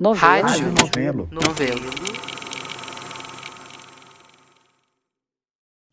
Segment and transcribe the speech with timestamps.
[0.00, 0.48] Novelo.
[0.48, 0.72] Rádio.
[0.72, 1.28] Novelo.
[1.30, 1.90] Novelo.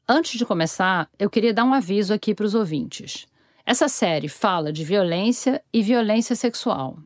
[0.08, 3.28] Antes de começar, eu queria dar um aviso aqui para os ouvintes.
[3.66, 6.98] Essa série fala de violência e violência sexual.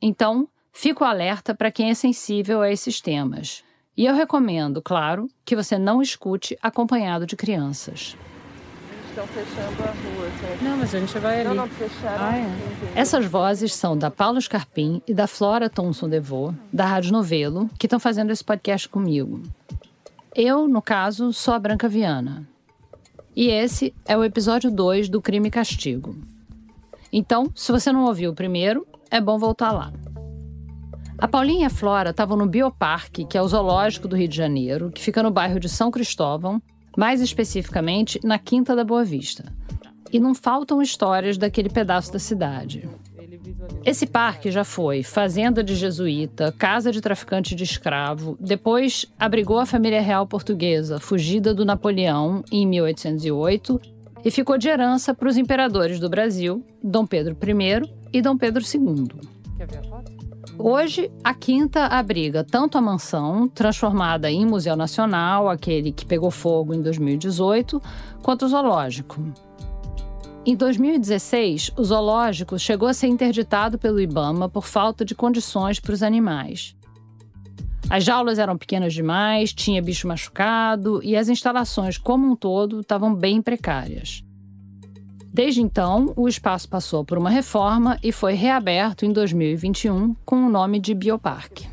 [0.00, 3.64] Então, fico alerta para quem é sensível a esses temas.
[3.96, 8.16] E eu recomendo, claro, que você não escute acompanhado de crianças.
[9.16, 10.30] Estão fechando a rua.
[10.38, 10.62] certo?
[10.62, 12.22] Não, mas a gente vai Não, não, fecharam.
[12.22, 13.00] Ah, é.
[13.00, 17.86] Essas vozes são da Paula Scarpim e da Flora Thomson Devô, da Rádio Novelo, que
[17.86, 19.40] estão fazendo esse podcast comigo.
[20.34, 22.46] Eu, no caso, sou a Branca Viana.
[23.34, 26.14] E esse é o episódio 2 do Crime e Castigo.
[27.10, 29.94] Então, se você não ouviu o primeiro, é bom voltar lá.
[31.16, 34.36] A Paulinha e a Flora estavam no Bioparque, que é o zoológico do Rio de
[34.36, 36.60] Janeiro, que fica no bairro de São Cristóvão,
[36.96, 39.44] mais especificamente na Quinta da Boa Vista.
[40.12, 42.88] E não faltam histórias daquele pedaço da cidade.
[43.84, 49.66] Esse parque já foi fazenda de jesuíta, casa de traficante de escravo, depois abrigou a
[49.66, 53.80] família real portuguesa, fugida do Napoleão em 1808,
[54.24, 58.62] e ficou de herança para os imperadores do Brasil, Dom Pedro I e Dom Pedro
[58.62, 59.08] II.
[59.56, 60.15] Quer ver a foto?
[60.58, 66.72] Hoje, a Quinta abriga tanto a mansão, transformada em Museu Nacional, aquele que pegou fogo
[66.72, 67.80] em 2018,
[68.22, 69.22] quanto o zoológico.
[70.46, 75.92] Em 2016, o zoológico chegou a ser interditado pelo Ibama por falta de condições para
[75.92, 76.74] os animais.
[77.90, 83.14] As jaulas eram pequenas demais, tinha bicho machucado e as instalações como um todo estavam
[83.14, 84.25] bem precárias.
[85.36, 90.48] Desde então, o espaço passou por uma reforma e foi reaberto em 2021 com o
[90.48, 91.68] nome de Bioparque.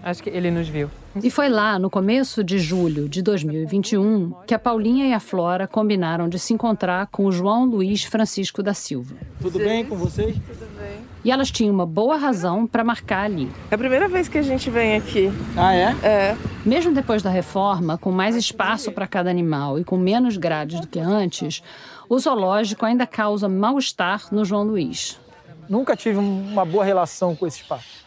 [0.00, 0.88] Acho que ele nos viu.
[1.20, 5.66] E foi lá, no começo de julho de 2021, que a Paulinha e a Flora
[5.66, 9.16] combinaram de se encontrar com o João Luiz Francisco da Silva.
[9.42, 10.36] Tudo bem com vocês?
[10.36, 10.79] Tudo bem.
[11.22, 13.50] E elas tinham uma boa razão para marcar ali.
[13.70, 15.30] É a primeira vez que a gente vem aqui.
[15.56, 15.94] Ah, é?
[16.02, 16.36] É.
[16.64, 20.86] Mesmo depois da reforma, com mais espaço para cada animal e com menos grades do
[20.86, 21.62] que antes,
[22.08, 25.20] o zoológico ainda causa mal-estar no João Luiz.
[25.68, 28.04] Nunca tive uma boa relação com esse espaço.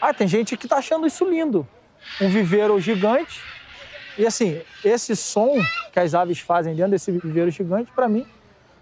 [0.00, 1.66] Ah, tem gente que tá achando isso lindo.
[2.20, 3.40] Um viveiro gigante.
[4.18, 5.54] E assim, esse som
[5.90, 8.26] que as aves fazem dentro desse viveiro gigante, para mim,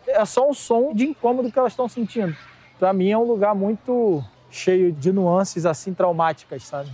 [0.07, 2.37] é só um som de incômodo que elas estão sentindo.
[2.81, 6.91] Para mim é um lugar muito cheio de nuances assim traumáticas, sabe?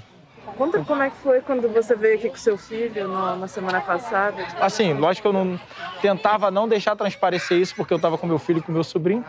[0.59, 3.81] Conta como é que foi quando você veio aqui com seu filho no- na semana
[3.81, 4.45] passada.
[4.61, 5.61] Assim, lógico que eu não
[6.03, 9.25] tentava não deixar transparecer isso porque eu estava com meu filho e com meu sobrinho,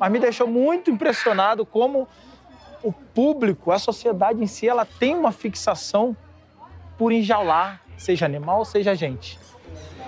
[0.00, 2.08] mas me deixou muito impressionado como
[2.82, 6.16] o público, a sociedade em si, ela tem uma fixação
[6.98, 9.38] por enjaular, seja animal, seja gente.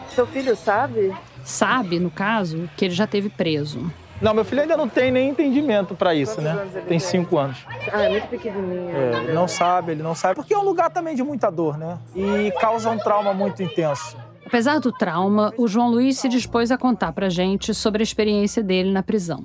[0.08, 1.14] Seu filho sabe?
[1.44, 3.90] Sabe, no caso, que ele já teve preso.
[4.20, 6.50] Não, meu filho ainda não tem nem entendimento para isso, Quantos né?
[6.52, 6.98] anos ele Tem tem?
[6.98, 7.58] cinco anos.
[7.92, 8.90] Ah, é muito pequenininho.
[8.96, 10.36] É, ele não sabe, ele não sabe.
[10.36, 11.98] Porque é um lugar também de muita dor, né?
[12.14, 14.16] E causa um trauma muito intenso.
[14.46, 18.62] Apesar do trauma, o João Luiz se dispôs a contar pra gente sobre a experiência
[18.62, 19.44] dele na prisão.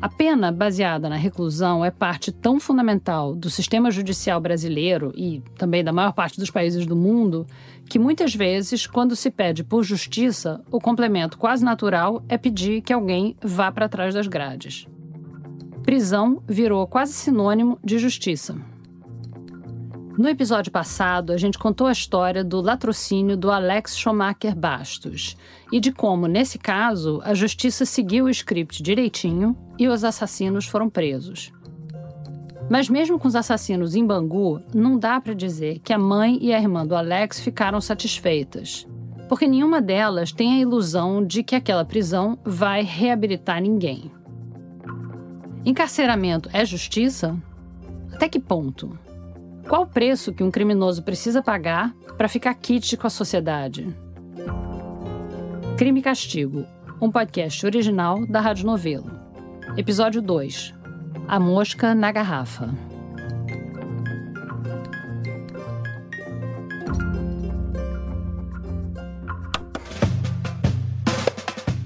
[0.00, 5.82] A pena baseada na reclusão é parte tão fundamental do sistema judicial brasileiro e também
[5.82, 7.46] da maior parte dos países do mundo
[7.88, 12.92] que muitas vezes, quando se pede por justiça, o complemento quase natural é pedir que
[12.92, 14.86] alguém vá para trás das grades.
[15.82, 18.56] Prisão virou quase sinônimo de justiça.
[20.16, 25.36] No episódio passado, a gente contou a história do latrocínio do Alex Schumacher Bastos
[25.72, 30.88] e de como, nesse caso, a justiça seguiu o script direitinho e os assassinos foram
[30.88, 31.52] presos.
[32.68, 36.52] Mas mesmo com os assassinos em Bangu, não dá para dizer que a mãe e
[36.52, 38.86] a irmã do Alex ficaram satisfeitas,
[39.28, 44.10] porque nenhuma delas tem a ilusão de que aquela prisão vai reabilitar ninguém.
[45.64, 47.36] Encarceramento é justiça?
[48.12, 48.98] Até que ponto?
[49.68, 53.94] Qual o preço que um criminoso precisa pagar para ficar quite com a sociedade?
[55.76, 56.64] Crime e Castigo,
[57.00, 59.10] um podcast original da Rádio Novelo.
[59.76, 60.83] Episódio 2.
[61.26, 62.68] A mosca na garrafa.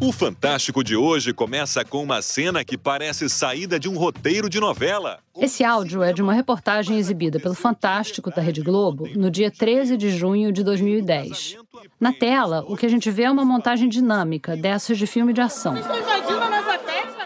[0.00, 4.58] O Fantástico de hoje começa com uma cena que parece saída de um roteiro de
[4.58, 5.18] novela.
[5.36, 9.96] Esse áudio é de uma reportagem exibida pelo Fantástico da Rede Globo no dia 13
[9.96, 11.56] de junho de 2010.
[12.00, 15.40] Na tela, o que a gente vê é uma montagem dinâmica dessas de filme de
[15.40, 15.74] ação.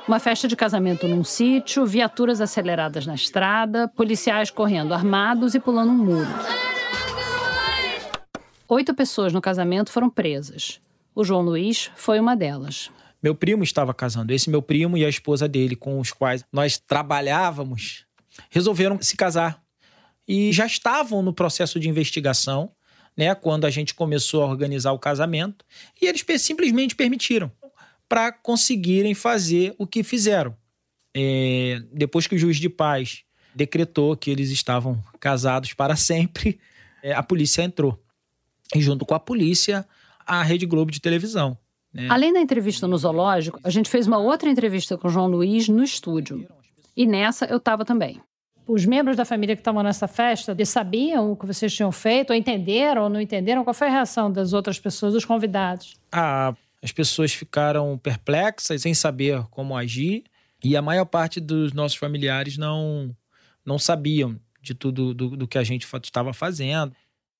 [0.07, 5.93] Uma festa de casamento num sítio, viaturas aceleradas na estrada, policiais correndo armados e pulando
[5.93, 6.29] um muro.
[8.69, 10.81] Oito pessoas no casamento foram presas.
[11.15, 12.91] O João Luiz foi uma delas.
[13.23, 16.79] Meu primo estava casando, esse meu primo e a esposa dele, com os quais nós
[16.79, 18.05] trabalhávamos
[18.51, 19.63] resolveram se casar
[20.27, 22.73] e já estavam no processo de investigação,
[23.17, 25.65] né, quando a gente começou a organizar o casamento,
[26.01, 27.53] e eles simplesmente permitiram
[28.13, 30.55] para conseguirem fazer o que fizeram.
[31.17, 33.25] É, depois que o juiz de paz
[33.55, 36.61] decretou que eles estavam casados para sempre,
[37.03, 37.99] é, a polícia entrou.
[38.77, 39.89] E junto com a polícia,
[40.27, 41.57] a Rede Globo de televisão.
[41.91, 42.07] Né?
[42.11, 45.67] Além da entrevista no zoológico, a gente fez uma outra entrevista com o João Luiz
[45.67, 46.47] no estúdio.
[46.95, 48.21] E nessa eu estava também.
[48.69, 52.29] Os membros da família que estavam nessa festa, eles sabiam o que vocês tinham feito,
[52.29, 53.65] ou entenderam ou não entenderam?
[53.65, 55.97] Qual foi a reação das outras pessoas, dos convidados?
[56.13, 60.25] Ah, as pessoas ficaram perplexas, sem saber como agir,
[60.63, 63.15] e a maior parte dos nossos familiares não,
[63.65, 66.95] não sabiam de tudo do, do que a gente estava fazendo.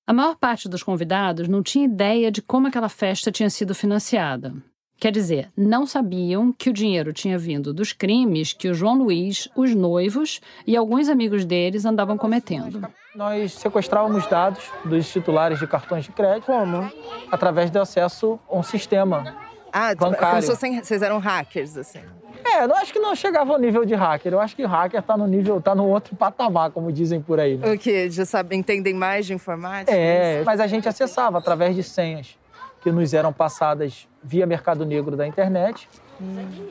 [0.05, 4.53] A maior parte dos convidados não tinha ideia de como aquela festa tinha sido financiada.
[5.03, 9.49] Quer dizer, não sabiam que o dinheiro tinha vindo dos crimes que o João Luiz,
[9.53, 12.87] os noivos e alguns amigos deles andavam cometendo.
[13.13, 16.45] Nós sequestrávamos dados dos titulares de cartões de crédito.
[16.45, 16.89] Como?
[17.29, 19.35] Através do acesso a um sistema
[19.73, 20.47] ah, bancário.
[20.47, 21.99] Como se vocês eram hackers, assim.
[22.45, 24.31] É, eu acho que não chegava ao nível de hacker.
[24.31, 27.57] Eu acho que hacker está no nível, tá no outro patamar, como dizem por aí.
[27.57, 27.73] Né?
[27.73, 28.09] O quê?
[28.09, 29.91] Já sabem, entendem mais de informática?
[29.93, 32.41] É, mas a gente acessava através de senhas
[32.83, 35.89] que nos eram passadas via Mercado Negro da internet.
[36.21, 36.67] Hum.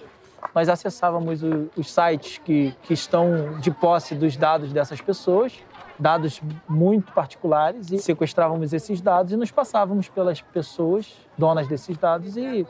[0.54, 5.54] Nós acessávamos o, os sites que, que estão de posse dos dados dessas pessoas,
[5.98, 12.36] dados muito particulares, e sequestrávamos esses dados e nos passávamos pelas pessoas donas desses dados
[12.36, 12.66] e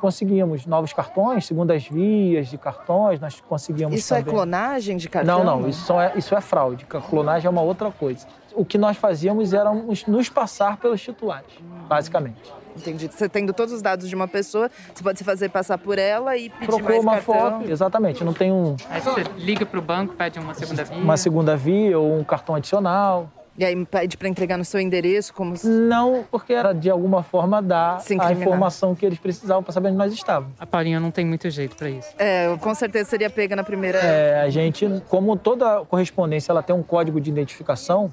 [0.00, 4.32] conseguíamos novos cartões, segundas vias de cartões, nós conseguíamos Isso é também.
[4.32, 5.44] é clonagem de cartão?
[5.44, 6.86] Não, não, isso é, isso é fraude.
[6.86, 8.26] Clonagem é uma outra coisa.
[8.54, 9.70] O que nós fazíamos era
[10.06, 11.50] nos passar pelos titulares,
[11.88, 12.52] basicamente.
[12.78, 13.08] Entendi.
[13.08, 16.36] Você tendo todos os dados de uma pessoa, você pode se fazer passar por ela
[16.36, 17.34] e pedir Procura mais uma cartão.
[17.34, 18.24] foto, exatamente.
[18.24, 18.76] Não tem um...
[18.88, 20.96] Aí você liga para o banco, pede uma segunda via.
[20.96, 23.30] Uma segunda via ou um cartão adicional.
[23.56, 25.66] E aí pede para entregar no seu endereço, como se...
[25.66, 29.96] Não, porque era de alguma forma dar a informação que eles precisavam para saber onde
[29.96, 30.54] nós estávamos.
[30.60, 32.08] A Paulinha não tem muito jeito para isso.
[32.18, 33.98] É, com certeza seria pega na primeira...
[33.98, 38.12] É, a gente, como toda correspondência ela tem um código de identificação,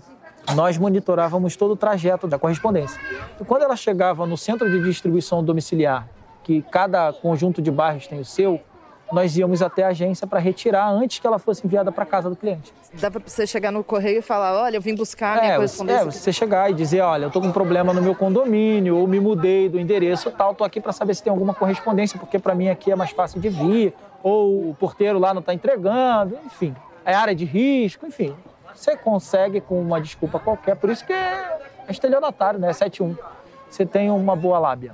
[0.54, 3.00] nós monitorávamos todo o trajeto da correspondência.
[3.40, 6.08] E quando ela chegava no centro de distribuição domiciliar,
[6.44, 8.60] que cada conjunto de bairros tem o seu,
[9.12, 12.36] nós íamos até a agência para retirar antes que ela fosse enviada para casa do
[12.36, 12.74] cliente.
[13.00, 15.56] Dá para você chegar no correio e falar, olha, eu vim buscar a minha É,
[15.58, 16.02] correspondência.
[16.02, 19.08] é, você chegar e dizer, olha, eu tô com um problema no meu condomínio, ou
[19.08, 22.56] me mudei do endereço tal, tô aqui para saber se tem alguma correspondência, porque para
[22.56, 23.94] mim aqui é mais fácil de vir,
[24.24, 26.76] ou o porteiro lá não está entregando, enfim,
[27.06, 28.36] é área de risco, enfim.
[28.76, 32.72] Você consegue com uma desculpa qualquer, por isso que é estelionatário, né?
[32.74, 33.16] 71.
[33.70, 34.94] Você tem uma boa lábia.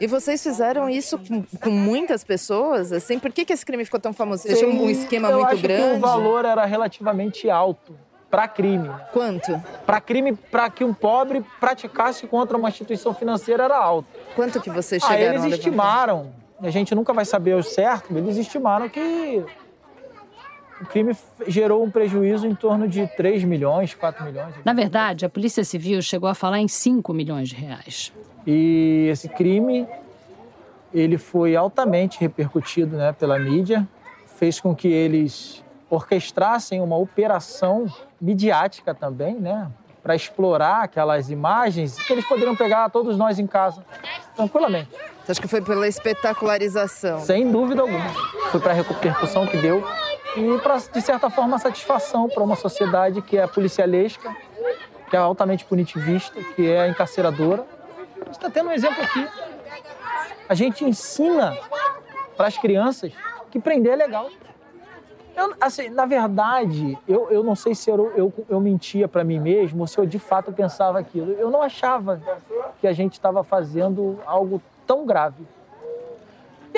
[0.00, 3.18] E vocês fizeram isso com, com muitas pessoas, assim?
[3.18, 4.48] Por que, que esse crime ficou tão famoso?
[4.48, 5.90] Tinham um esquema eu muito acho grande?
[5.90, 7.94] Que o valor era relativamente alto
[8.30, 8.88] para crime.
[9.12, 9.60] Quanto?
[9.84, 14.08] Para crime, para que um pobre praticasse contra uma instituição financeira era alto.
[14.34, 16.32] Quanto que vocês Ah, chegaram eles a estimaram,
[16.62, 19.44] a gente nunca vai saber o certo, eles estimaram que
[20.80, 21.14] o crime
[21.46, 24.54] gerou um prejuízo em torno de 3 milhões, 4 milhões.
[24.64, 28.12] Na verdade, a Polícia Civil chegou a falar em 5 milhões de reais.
[28.46, 29.86] E esse crime,
[30.92, 33.86] ele foi altamente repercutido né, pela mídia,
[34.38, 37.86] fez com que eles orquestrassem uma operação
[38.20, 39.70] midiática também, né,
[40.02, 43.84] para explorar aquelas imagens que eles poderiam pegar todos nós em casa,
[44.34, 44.88] tranquilamente.
[45.24, 47.20] Você acha que foi pela espetacularização?
[47.20, 48.08] Sem dúvida alguma.
[48.50, 49.84] Foi para a repercussão que deu
[50.36, 54.34] e para, de certa forma, satisfação para uma sociedade que é policialesca,
[55.08, 57.66] que é altamente punitivista, que é encarceradora.
[58.20, 59.26] A gente está tendo um exemplo aqui.
[60.48, 61.56] A gente ensina
[62.36, 63.12] para as crianças
[63.50, 64.30] que prender é legal.
[65.36, 69.38] Eu, assim, na verdade, eu, eu não sei se eu, eu, eu mentia para mim
[69.38, 71.32] mesmo ou se eu de fato pensava aquilo.
[71.32, 72.20] Eu não achava
[72.80, 75.46] que a gente estava fazendo algo tão grave.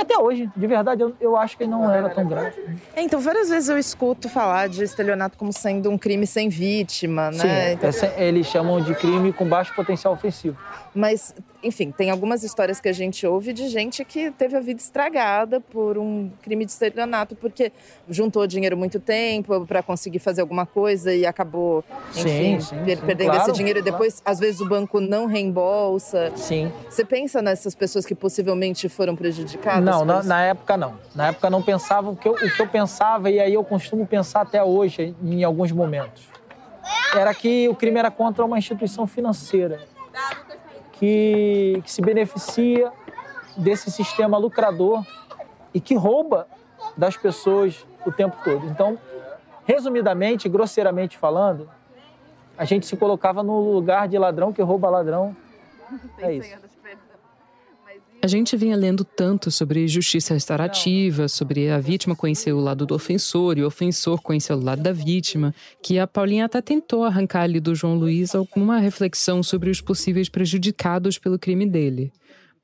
[0.03, 2.61] Até hoje, de verdade, eu, eu acho que não era tão grave.
[2.95, 7.31] É, então, várias vezes eu escuto falar de estelionato como sendo um crime sem vítima,
[7.31, 7.39] né?
[7.39, 10.57] Sim, Então- essa- eles chamam de crime com baixo potencial ofensivo.
[10.93, 11.33] Mas,
[11.63, 15.61] enfim, tem algumas histórias que a gente ouve de gente que teve a vida estragada
[15.61, 17.71] por um crime de estelionato, porque
[18.09, 22.99] juntou dinheiro muito tempo para conseguir fazer alguma coisa e acabou, enfim, Sim, sim, per-
[22.99, 23.07] sim.
[23.07, 23.79] perdendo Claro, esse dinheiro.
[23.79, 26.33] E depois, às vezes, o banco não reembolsa.
[26.35, 26.73] Sim.
[26.91, 29.85] Você pensa nessas pessoas que possivelmente foram prejudicadas?
[29.85, 30.99] Não, na, na época não.
[31.15, 34.07] Na época não pensava o que, eu, o que eu pensava, e aí eu costumo
[34.07, 36.25] pensar até hoje, em alguns momentos.
[37.15, 39.81] Era que o crime era contra uma instituição financeira
[41.03, 42.93] que, que se beneficia
[43.57, 45.05] desse sistema lucrador
[45.75, 46.47] e que rouba
[46.97, 48.65] das pessoas o tempo todo.
[48.67, 48.97] Então,
[49.65, 51.69] resumidamente, grosseiramente falando,
[52.57, 55.37] a gente se colocava no lugar de ladrão que rouba ladrão.
[56.19, 56.57] É isso.
[58.25, 62.95] A gente vinha lendo tanto sobre justiça restaurativa, sobre a vítima conhecer o lado do
[62.95, 65.53] ofensor e o ofensor conhecer o lado da vítima,
[65.83, 70.29] que a Paulinha até tentou arrancar ali do João Luiz alguma reflexão sobre os possíveis
[70.29, 72.13] prejudicados pelo crime dele.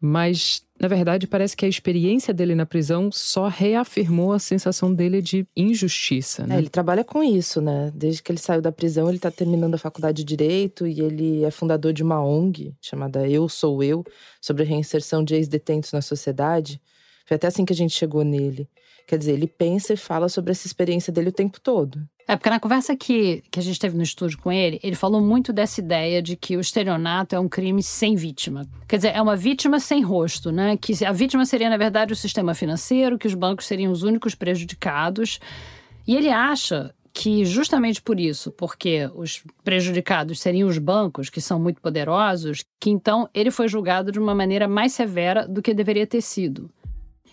[0.00, 5.20] Mas, na verdade, parece que a experiência dele na prisão só reafirmou a sensação dele
[5.20, 6.46] de injustiça.
[6.46, 6.54] Né?
[6.54, 7.90] É, ele trabalha com isso, né?
[7.92, 11.44] Desde que ele saiu da prisão, ele está terminando a faculdade de Direito e ele
[11.44, 14.04] é fundador de uma ONG chamada Eu Sou Eu,
[14.40, 16.80] sobre a reinserção de ex-detentos na sociedade.
[17.26, 18.68] Foi até assim que a gente chegou nele.
[19.06, 22.00] Quer dizer, ele pensa e fala sobre essa experiência dele o tempo todo.
[22.26, 25.18] É, porque na conversa que, que a gente teve no estúdio com ele, ele falou
[25.18, 28.66] muito dessa ideia de que o estelionato é um crime sem vítima.
[28.86, 30.76] Quer dizer, é uma vítima sem rosto, né?
[30.76, 34.34] Que a vítima seria, na verdade, o sistema financeiro, que os bancos seriam os únicos
[34.34, 35.40] prejudicados.
[36.06, 41.58] E ele acha que justamente por isso, porque os prejudicados seriam os bancos, que são
[41.58, 46.06] muito poderosos, que então ele foi julgado de uma maneira mais severa do que deveria
[46.06, 46.70] ter sido.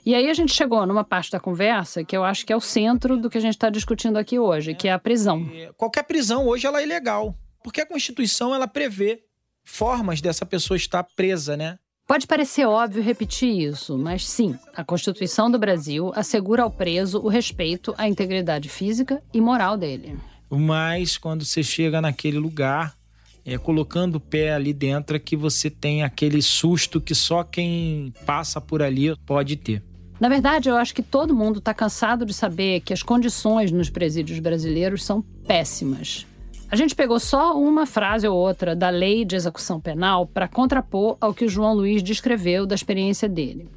[0.06, 2.62] E aí a gente chegou numa parte da conversa que eu acho que é o
[2.62, 5.50] centro do que a gente está discutindo aqui hoje, que é a prisão.
[5.76, 9.24] Qualquer prisão hoje ela é ilegal, porque a Constituição ela prevê
[9.64, 11.80] formas dessa pessoa estar presa, né?
[12.08, 17.28] Pode parecer óbvio repetir isso, mas sim, a Constituição do Brasil assegura ao preso o
[17.28, 20.20] respeito à integridade física e moral dele.
[20.48, 22.96] Mas quando você chega naquele lugar,
[23.44, 28.14] é, colocando o pé ali dentro, é que você tem aquele susto que só quem
[28.24, 29.82] passa por ali pode ter.
[30.20, 33.90] Na verdade, eu acho que todo mundo está cansado de saber que as condições nos
[33.90, 36.26] presídios brasileiros são péssimas.
[36.72, 41.18] A gente pegou só uma frase ou outra da lei de execução penal para contrapor
[41.22, 43.70] ao que o João Luiz descreveu da experiência dele.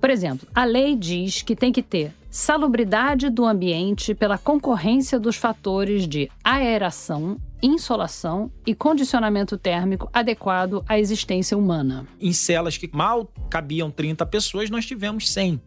[0.00, 5.36] Por exemplo, a lei diz que tem que ter salubridade do ambiente pela concorrência dos
[5.36, 12.06] fatores de aeração, insolação e condicionamento térmico adequado à existência humana.
[12.20, 15.60] Em celas que mal cabiam 30 pessoas, nós tivemos 100.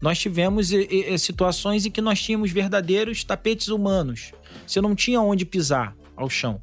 [0.00, 0.70] Nós tivemos
[1.18, 4.32] situações em que nós tínhamos verdadeiros tapetes humanos.
[4.66, 6.60] Você não tinha onde pisar ao chão.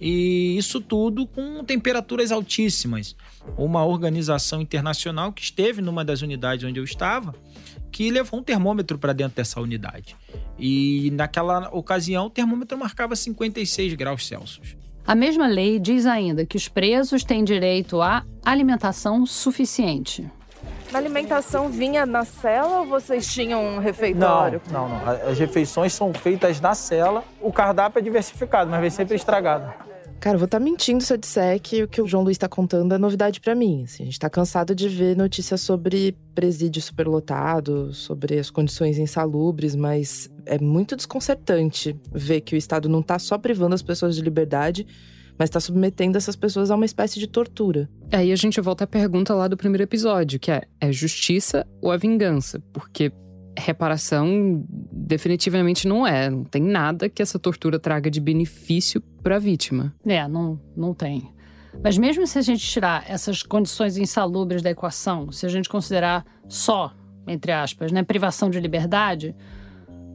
[0.00, 3.14] E isso tudo com temperaturas altíssimas.
[3.56, 7.34] Uma organização internacional que esteve numa das unidades onde eu estava,
[7.92, 10.16] que levou um termômetro para dentro dessa unidade.
[10.58, 14.76] E naquela ocasião o termômetro marcava 56 graus Celsius.
[15.06, 20.28] A mesma lei diz ainda que os presos têm direito à alimentação suficiente.
[20.92, 24.60] A alimentação vinha na cela ou vocês tinham um refeitório?
[24.70, 25.30] Não, não, não.
[25.30, 27.24] As refeições são feitas na cela.
[27.40, 29.72] O cardápio é diversificado, mas vem sempre estragado.
[30.22, 32.36] Cara, eu vou estar tá mentindo se eu disser que o que o João Luiz
[32.36, 33.82] está contando é novidade para mim.
[33.82, 39.74] Assim, a gente está cansado de ver notícias sobre presídio superlotado, sobre as condições insalubres,
[39.74, 44.22] mas é muito desconcertante ver que o Estado não está só privando as pessoas de
[44.22, 44.86] liberdade,
[45.36, 47.90] mas está submetendo essas pessoas a uma espécie de tortura.
[48.12, 51.92] Aí a gente volta à pergunta lá do primeiro episódio, que é: é justiça ou
[51.92, 52.62] é vingança?
[52.72, 53.10] Porque
[53.58, 56.30] reparação definitivamente não é.
[56.30, 59.94] Não tem nada que essa tortura traga de benefício para a vítima.
[60.04, 61.30] É, não, não tem.
[61.82, 66.24] Mas mesmo se a gente tirar essas condições insalubres da equação, se a gente considerar
[66.48, 66.92] só,
[67.26, 69.34] entre aspas, né, privação de liberdade,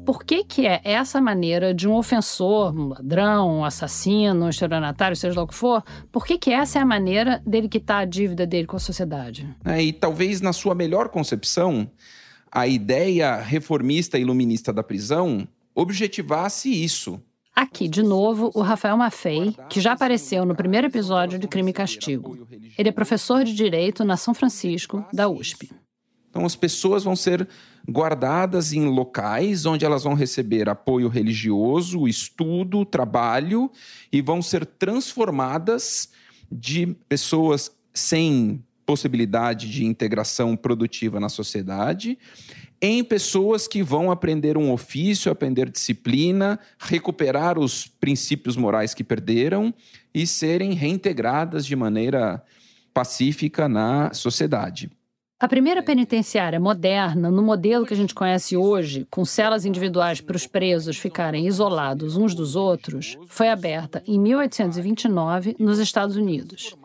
[0.06, 5.18] por que, que é essa maneira de um ofensor, um ladrão, um assassino, um estelionatário,
[5.18, 8.06] seja lá o que for, por que, que essa é a maneira dele quitar a
[8.06, 9.54] dívida dele com a sociedade?
[9.66, 11.90] É, e talvez na sua melhor concepção,
[12.52, 17.22] a ideia reformista e iluminista da prisão objetivasse isso.
[17.56, 21.74] Aqui, de novo, o Rafael Maffei, que já apareceu no primeiro episódio de Crime e
[21.74, 22.48] Castigo.
[22.78, 25.72] Ele é professor de Direito na São Francisco, da USP.
[26.30, 27.48] Então, as pessoas vão ser
[27.90, 33.72] guardadas em locais onde elas vão receber apoio religioso, estudo, trabalho
[34.12, 36.10] e vão ser transformadas
[36.52, 42.18] de pessoas sem possibilidade de integração produtiva na sociedade,
[42.82, 49.74] em pessoas que vão aprender um ofício, aprender disciplina, recuperar os princípios morais que perderam
[50.14, 52.42] e serem reintegradas de maneira
[52.94, 54.90] pacífica na sociedade.
[55.40, 60.36] A primeira penitenciária moderna, no modelo que a gente conhece hoje, com celas individuais para
[60.36, 66.76] os presos ficarem isolados uns dos outros, foi aberta em 1829 nos Estados Unidos.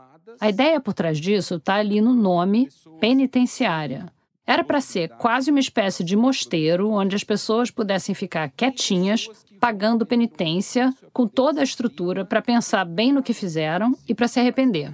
[0.41, 2.69] A ideia por trás disso está ali no nome
[3.01, 4.07] penitenciária.
[4.47, 9.29] Era para ser quase uma espécie de mosteiro onde as pessoas pudessem ficar quietinhas,
[9.61, 14.41] pagando penitência, com toda a estrutura para pensar bem no que fizeram e para se
[14.41, 14.93] arrepender.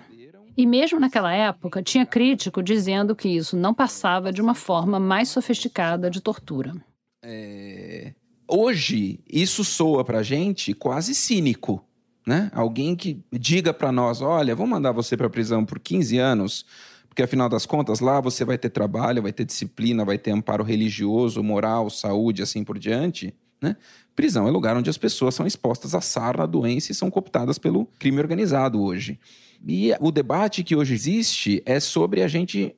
[0.56, 5.28] E mesmo naquela época, tinha crítico dizendo que isso não passava de uma forma mais
[5.28, 6.74] sofisticada de tortura.
[7.22, 8.12] É...
[8.46, 11.82] hoje, isso soa pra gente quase cínico,
[12.26, 12.50] né?
[12.54, 16.66] Alguém que diga para nós, olha, vou mandar você para prisão por 15 anos,
[17.08, 20.62] porque afinal das contas lá você vai ter trabalho, vai ter disciplina, vai ter amparo
[20.62, 23.76] religioso, moral, saúde, assim por diante, né?
[24.14, 27.58] Prisão é lugar onde as pessoas são expostas à sarna, à doença e são cooptadas
[27.58, 29.18] pelo crime organizado hoje.
[29.66, 32.74] E o debate que hoje existe é sobre a gente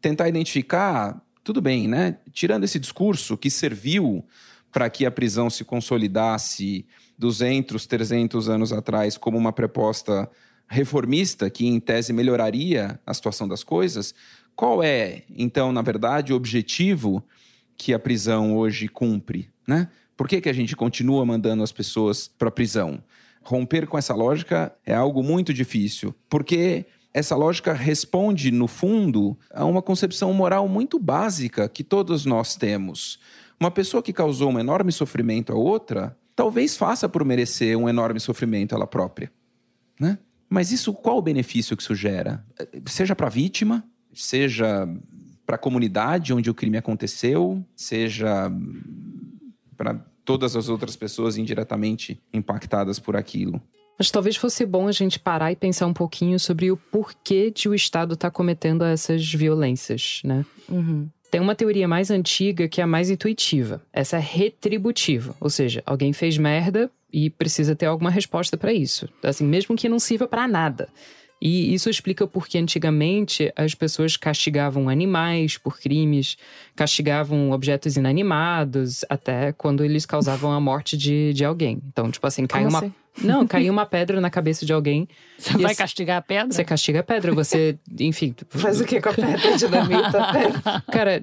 [0.00, 2.18] tentar identificar, tudo bem, né?
[2.32, 4.24] Tirando esse discurso que serviu
[4.72, 6.86] para que a prisão se consolidasse
[7.22, 10.28] 200, 300 anos atrás como uma proposta
[10.66, 14.12] reformista que, em tese, melhoraria a situação das coisas,
[14.56, 17.22] qual é, então, na verdade, o objetivo
[17.76, 19.48] que a prisão hoje cumpre?
[19.68, 19.88] Né?
[20.16, 23.00] Por que, que a gente continua mandando as pessoas para a prisão?
[23.44, 29.64] Romper com essa lógica é algo muito difícil, porque essa lógica responde, no fundo, a
[29.64, 33.20] uma concepção moral muito básica que todos nós temos.
[33.60, 38.18] Uma pessoa que causou um enorme sofrimento a outra, talvez faça por merecer um enorme
[38.18, 39.30] sofrimento ela própria,
[39.98, 40.18] né?
[40.50, 42.44] Mas isso, qual o benefício que isso gera?
[42.86, 44.88] Seja para a vítima, seja
[45.46, 48.50] para a comunidade onde o crime aconteceu, seja
[49.76, 49.94] para
[50.24, 53.62] todas as outras pessoas indiretamente impactadas por aquilo.
[53.96, 57.68] Mas talvez fosse bom a gente parar e pensar um pouquinho sobre o porquê de
[57.68, 60.44] o Estado estar tá cometendo essas violências, né?
[60.68, 61.08] Uhum.
[61.32, 63.80] Tem uma teoria mais antiga que é a mais intuitiva.
[63.90, 69.08] Essa é retributiva, ou seja, alguém fez merda e precisa ter alguma resposta para isso.
[69.22, 70.90] Assim, mesmo que não sirva para nada.
[71.44, 76.36] E isso explica porque antigamente as pessoas castigavam animais por crimes,
[76.76, 81.82] castigavam objetos inanimados, até quando eles causavam a morte de, de alguém.
[81.88, 82.78] Então, tipo assim, caiu uma.
[82.78, 82.92] assim?
[83.22, 85.06] Não, caiu uma pedra na cabeça de alguém.
[85.36, 86.52] Você vai esse- castigar a pedra?
[86.54, 88.34] Você castiga a pedra, você, enfim.
[88.48, 89.56] Faz o que com a pedra?
[89.58, 90.84] Dinamita a pedra?
[90.92, 91.22] Cara,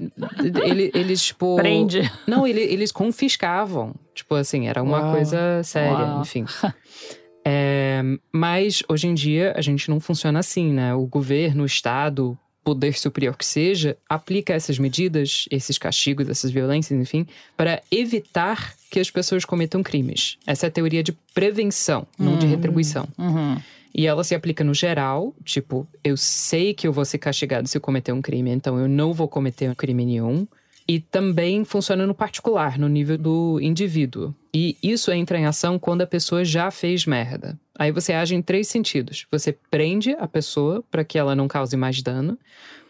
[0.65, 1.55] ele- eles, tipo.
[1.55, 2.11] Prende.
[2.27, 3.95] Não, ele- eles confiscavam.
[4.13, 5.13] Tipo assim, era uma Uau.
[5.13, 6.21] coisa séria, Uau.
[6.21, 6.43] enfim.
[7.51, 10.93] É, mas hoje em dia a gente não funciona assim, né?
[10.93, 16.99] O governo, o Estado, poder superior que seja, aplica essas medidas, esses castigos, essas violências,
[16.99, 17.25] enfim,
[17.57, 20.37] para evitar que as pessoas cometam crimes.
[20.45, 23.07] Essa é a teoria de prevenção, não de retribuição.
[23.17, 23.57] Uhum.
[23.95, 27.75] E ela se aplica no geral, tipo, eu sei que eu vou ser castigado se
[27.75, 30.47] eu cometer um crime, então eu não vou cometer um crime nenhum.
[30.89, 34.33] E também funciona no particular, no nível do indivíduo.
[34.51, 37.59] E isso entra em ação quando a pessoa já fez merda.
[37.77, 39.27] Aí você age em três sentidos.
[39.31, 42.39] Você prende a pessoa para que ela não cause mais dano.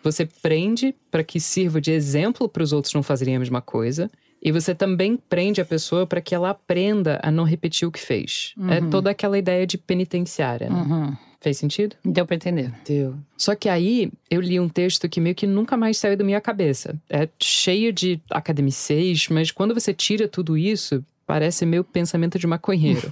[0.01, 4.09] Você prende para que sirva de exemplo para os outros não fazerem a mesma coisa.
[4.41, 7.99] E você também prende a pessoa para que ela aprenda a não repetir o que
[7.99, 8.53] fez.
[8.69, 10.85] É toda aquela ideia de penitenciária, né?
[10.87, 11.17] Uhum.
[11.41, 11.95] Fez sentido?
[12.03, 12.73] Deu pra entender.
[12.85, 13.15] Deu.
[13.37, 16.41] Só que aí eu li um texto que meio que nunca mais saiu da minha
[16.41, 16.99] cabeça.
[17.09, 23.11] É cheio de academicês, mas quando você tira tudo isso, parece meio pensamento de maconheiro.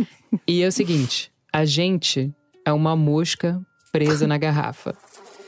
[0.48, 2.32] e é o seguinte: a gente
[2.64, 3.60] é uma mosca
[3.92, 4.96] presa na garrafa.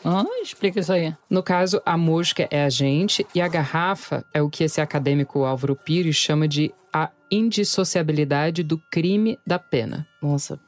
[0.05, 1.15] Ah, explica isso aí.
[1.29, 5.45] No caso, a mosca é a gente e a garrafa é o que esse acadêmico
[5.45, 10.07] Álvaro Pires chama de a indissociabilidade do crime da pena.
[10.23, 10.59] Nossa.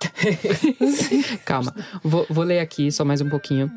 [1.44, 3.70] Calma, vou, vou ler aqui só mais um pouquinho.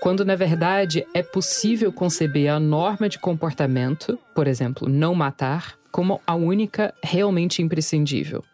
[0.00, 6.20] Quando, na verdade, é possível conceber a norma de comportamento, por exemplo, não matar, como
[6.26, 8.44] a única realmente imprescindível.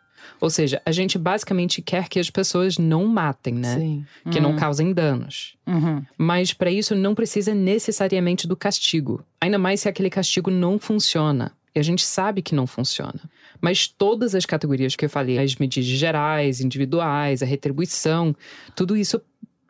[0.40, 3.76] Ou seja, a gente basicamente quer que as pessoas não matem, né?
[3.76, 4.06] Sim.
[4.30, 5.56] Que não causem danos.
[5.66, 6.04] Uhum.
[6.16, 9.24] Mas para isso não precisa necessariamente do castigo.
[9.40, 11.52] Ainda mais se aquele castigo não funciona.
[11.74, 13.20] E a gente sabe que não funciona.
[13.62, 18.34] Mas todas as categorias que eu falei, as medidas gerais, individuais, a retribuição,
[18.74, 19.22] tudo isso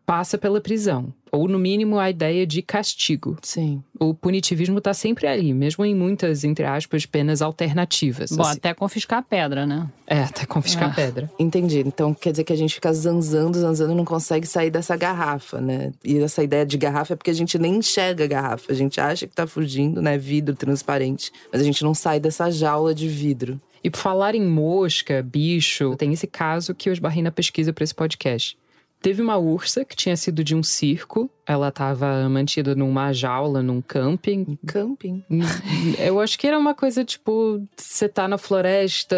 [0.05, 1.13] passa pela prisão.
[1.31, 3.39] Ou, no mínimo, a ideia de castigo.
[3.43, 3.83] Sim.
[3.99, 8.31] O punitivismo está sempre ali, mesmo em muitas, entre aspas, penas alternativas.
[8.33, 8.59] Bom, assim.
[8.59, 9.89] até confiscar a pedra, né?
[10.07, 10.93] É, até confiscar É.
[10.93, 11.31] a pedra.
[11.39, 11.81] Entendi.
[11.87, 15.59] Então quer dizer que a gente fica zanzando, zanzando e não consegue sair dessa garrafa,
[15.61, 15.93] né?
[16.05, 18.71] E essa ideia de garrafa é porque a gente nem enxerga a garrafa.
[18.71, 20.19] A gente acha que tá fugindo, né?
[20.19, 21.33] Vidro transparente.
[21.51, 23.59] Mas a gente não sai dessa jaula de vidro.
[23.83, 27.83] E por falar em mosca, bicho, tem esse caso que eu esbarrei na pesquisa para
[27.83, 28.57] esse podcast.
[29.03, 31.29] Teve uma ursa que tinha sido de um circo.
[31.47, 34.59] Ela estava mantida numa jaula, num camping.
[34.67, 35.25] Camping.
[35.99, 39.17] Eu acho que era uma coisa tipo: você tá na floresta,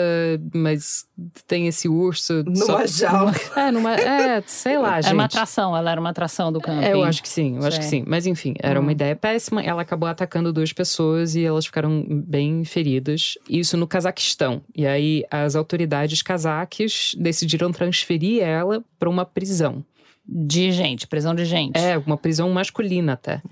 [0.55, 1.07] mas
[1.47, 2.43] tem esse urso.
[2.45, 3.33] Numa jaula.
[3.57, 3.95] É, numa.
[3.95, 5.07] É, sei lá, gente.
[5.07, 6.85] Era uma atração, ela era uma atração do camping.
[6.85, 8.05] É, eu acho que sim, eu acho que sim.
[8.07, 9.63] Mas enfim, era uma ideia péssima.
[9.63, 13.37] Ela acabou atacando duas pessoas e elas ficaram bem feridas.
[13.49, 14.63] Isso no Cazaquistão.
[14.75, 19.85] E aí as autoridades cazaques decidiram transferir ela para uma prisão.
[20.27, 21.77] De gente, prisão de gente.
[21.77, 23.43] É, uma prisão masculina até.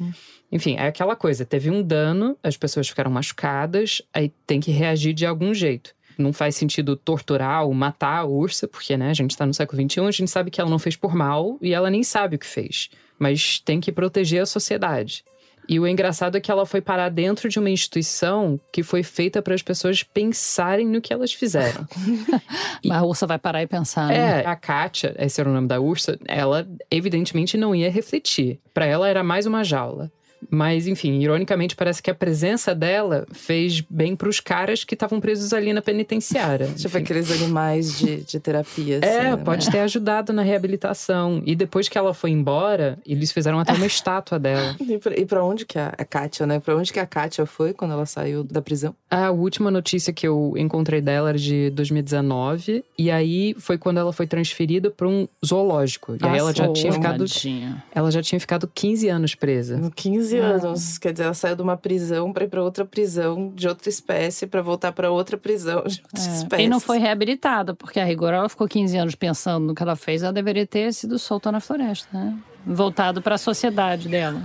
[0.51, 5.13] Enfim, é aquela coisa: teve um dano, as pessoas ficaram machucadas, aí tem que reagir
[5.13, 5.95] de algum jeito.
[6.19, 9.83] Não faz sentido torturar ou matar a ursa, porque né, a gente está no século
[9.83, 12.39] XXI, a gente sabe que ela não fez por mal e ela nem sabe o
[12.39, 12.91] que fez.
[13.19, 15.25] Mas tem que proteger a sociedade.
[15.68, 19.40] E o engraçado é que ela foi parar dentro de uma instituição que foi feita
[19.40, 21.87] para as pessoas pensarem no que elas fizeram.
[22.85, 24.42] Mas a ursa vai parar e pensar, né?
[24.42, 28.61] É, a Kátia, esse era o nome da ursa, ela evidentemente não ia refletir.
[28.75, 30.11] Para ela era mais uma jaula.
[30.51, 35.21] Mas, enfim, ironicamente, parece que a presença dela fez bem para os caras que estavam
[35.21, 36.69] presos ali na penitenciária.
[36.77, 38.99] Tipo aqueles animais de, de terapia.
[38.99, 39.37] Assim, É, né?
[39.37, 41.43] pode ter ajudado na reabilitação.
[41.47, 44.77] E depois que ela foi embora, eles fizeram até uma estátua dela.
[44.93, 46.59] E pra, pra onde que a, a Kátia, né?
[46.61, 48.95] Pra onde que a Kátia foi quando ela saiu da prisão?
[49.11, 52.85] A última notícia que eu encontrei dela era de 2019.
[52.99, 56.17] E aí foi quando ela foi transferida para um zoológico.
[56.21, 57.19] E aí ela já tinha ficado.
[57.27, 57.83] tadinha.
[57.95, 59.81] Ela já tinha ficado 15 anos presa.
[59.95, 60.99] 15 anos.
[60.99, 64.47] Quer dizer, ela saiu de uma prisão pra ir pra outra prisão de outra espécie,
[64.47, 66.62] pra voltar pra outra prisão de outra espécie.
[66.62, 66.66] É.
[66.66, 69.97] E não foi reabilitada, porque a rigor ela ficou 15 anos pensando no que ela
[69.97, 72.37] fez, ela deveria ter sido solta na floresta, né?
[72.66, 74.42] Voltado para a sociedade dela.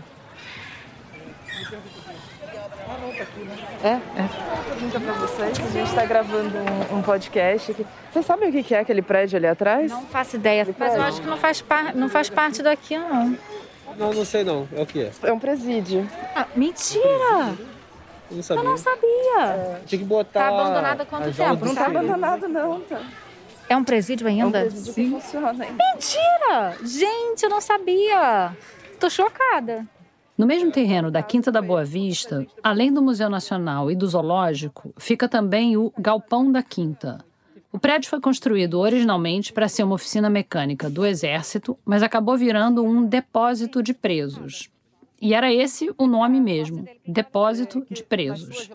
[3.84, 3.90] É?
[3.90, 4.02] É.
[4.70, 5.60] Pergunta pra vocês.
[5.60, 6.58] A gente tá gravando
[6.92, 7.86] um, um podcast aqui.
[8.12, 9.92] Vocês sabem o que que é aquele prédio ali atrás?
[9.92, 11.96] Não faço ideia, mas eu acho que não faz, par...
[11.96, 13.38] não faz parte daqui, não.
[13.98, 14.68] Não, não sei não.
[14.74, 15.12] É o que é?
[15.24, 16.08] É um presídio.
[16.36, 17.58] Ah, mentira!
[18.30, 18.64] Não sabia.
[18.64, 19.82] Eu não sabia.
[19.86, 20.40] Tinha que botar.
[20.42, 21.66] Tá abandonado há quanto tempo?
[21.66, 21.98] Não tá filho.
[21.98, 22.82] abandonado, não.
[22.82, 23.02] Tá.
[23.70, 24.60] É um presídio É um ainda?
[24.62, 25.66] presídio que funciona ainda.
[25.94, 26.78] Mentira!
[26.84, 28.56] Gente, eu não sabia.
[29.00, 29.86] Tô chocada.
[30.38, 34.94] No mesmo terreno da Quinta da Boa Vista, além do Museu Nacional e do Zoológico,
[34.98, 37.18] fica também o Galpão da Quinta.
[37.78, 42.84] O prédio foi construído originalmente para ser uma oficina mecânica do Exército, mas acabou virando
[42.84, 44.68] um depósito de presos.
[45.22, 48.68] E era esse o nome mesmo: Depósito de Presos.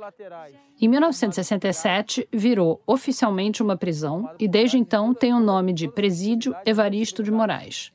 [0.80, 7.24] Em 1967, virou oficialmente uma prisão e desde então tem o nome de Presídio Evaristo
[7.24, 7.90] de Moraes.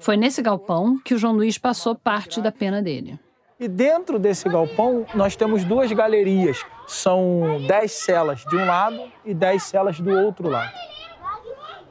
[0.00, 3.20] Foi nesse galpão que o João Luiz passou parte da pena dele.
[3.60, 6.64] E dentro desse galpão, nós temos duas galerias.
[6.86, 10.72] São 10 celas de um lado e 10 celas do outro lado.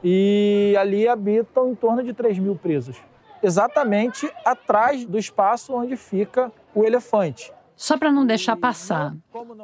[0.02, 2.96] E ali habitam em torno de 3 mil presos.
[3.42, 7.52] Exatamente atrás do espaço onde fica o elefante.
[7.76, 9.14] Só para não deixar passar,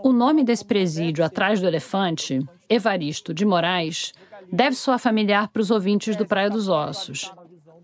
[0.03, 4.13] o nome desse presídio atrás do elefante, Evaristo de Moraes,
[4.53, 7.33] deve soar familiar para os ouvintes do Praia dos Ossos.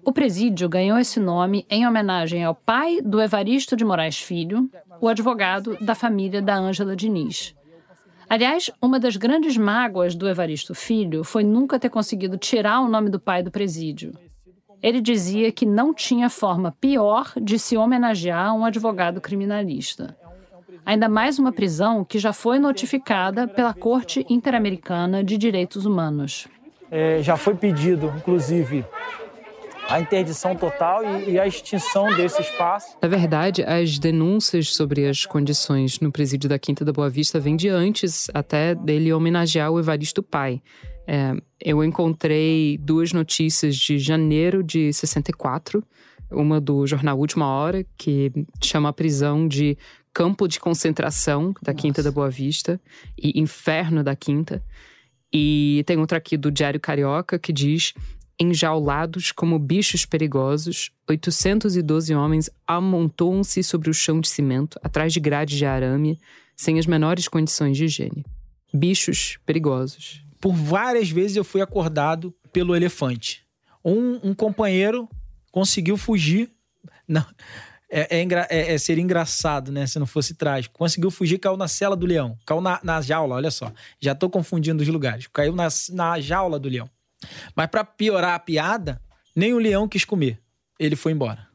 [0.05, 4.69] O presídio ganhou esse nome em homenagem ao pai do Evaristo de Moraes Filho,
[5.01, 7.55] o advogado da família da Ângela Diniz.
[8.29, 13.11] Aliás, uma das grandes mágoas do Evaristo Filho foi nunca ter conseguido tirar o nome
[13.11, 14.13] do pai do presídio.
[14.83, 20.17] Ele dizia que não tinha forma pior de se homenagear um advogado criminalista.
[20.87, 26.49] Ainda mais uma prisão que já foi notificada pela Corte Interamericana de Direitos Humanos.
[26.91, 28.85] É, já foi pedido, inclusive,
[29.91, 32.97] a interdição total e, e a extinção desse espaço.
[33.03, 37.57] Na verdade, as denúncias sobre as condições no presídio da Quinta da Boa Vista vêm
[37.57, 40.63] de antes até dele homenagear o Evaristo Pai.
[41.07, 45.83] É, eu encontrei duas notícias de janeiro de 64,
[46.31, 48.31] uma do jornal Última Hora, que
[48.63, 49.77] chama a prisão de
[50.15, 52.81] Campo de Concentração da Quinta da Boa Vista
[53.21, 54.63] e Inferno da Quinta.
[55.33, 57.93] E tem outra aqui do Diário Carioca que diz:
[58.41, 65.59] enjaulados como bichos perigosos, 812 homens amontoam-se sobre o chão de cimento, atrás de grades
[65.59, 66.19] de arame,
[66.57, 68.25] sem as menores condições de higiene.
[68.73, 70.25] Bichos perigosos.
[70.41, 73.45] Por várias vezes eu fui acordado pelo elefante.
[73.85, 75.07] Um, um companheiro
[75.53, 76.51] conseguiu fugir.
[77.07, 77.25] Não,
[77.91, 79.87] é, é é- é- engraçado, né?
[79.87, 80.79] Se não fosse trágico.
[80.79, 82.39] Conseguiu fugir, caiu na cela do leão.
[82.47, 83.71] Caiu na, na jaula, olha só.
[84.01, 85.27] Já tô confundindo os lugares.
[85.27, 86.89] Caiu na, na jaula do leão.
[87.55, 89.01] Mas para piorar a piada,
[89.37, 90.41] nem o leão quis comer.
[90.79, 91.47] Ele foi embora.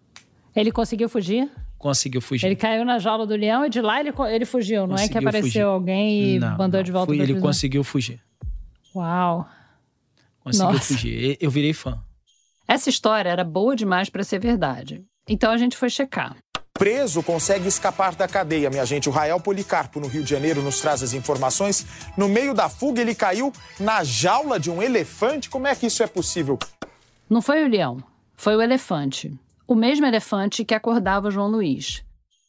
[0.55, 1.49] Ele conseguiu fugir?
[1.77, 2.45] Conseguiu fugir.
[2.45, 4.87] Ele caiu na jaula do leão e de lá ele, ele fugiu.
[4.87, 5.61] Não é que Conseguiu apareceu fugir.
[5.63, 6.83] alguém e Não, mandou não.
[6.83, 7.41] de volta Fui- Ele prisão?
[7.41, 8.21] conseguiu fugir.
[8.95, 9.47] Uau.
[10.39, 10.93] Conseguiu Nossa.
[10.93, 11.37] fugir.
[11.41, 11.99] Eu virei fã.
[12.67, 15.03] Essa história era boa demais para ser verdade.
[15.27, 16.35] Então a gente foi checar.
[16.77, 19.07] Preso consegue escapar da cadeia, minha gente.
[19.07, 21.85] O Rael Policarpo, no Rio de Janeiro, nos traz as informações.
[22.17, 25.49] No meio da fuga, ele caiu na jaula de um elefante.
[25.49, 26.59] Como é que isso é possível?
[27.29, 28.03] Não foi o leão,
[28.35, 29.33] foi o elefante.
[29.65, 32.03] O mesmo elefante que acordava João Luiz.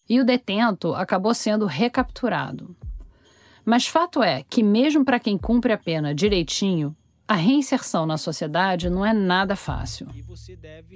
[0.09, 2.77] E o detento acabou sendo recapturado.
[3.65, 6.97] Mas fato é que, mesmo para quem cumpre a pena direitinho,
[7.29, 10.07] a reinserção na sociedade não é nada fácil.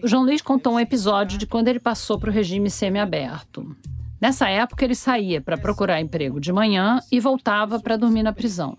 [0.03, 3.77] O João Luiz contou um episódio de quando ele passou para o regime semiaberto.
[4.21, 8.77] Nessa época, ele saía para procurar emprego de manhã e voltava para dormir na prisão.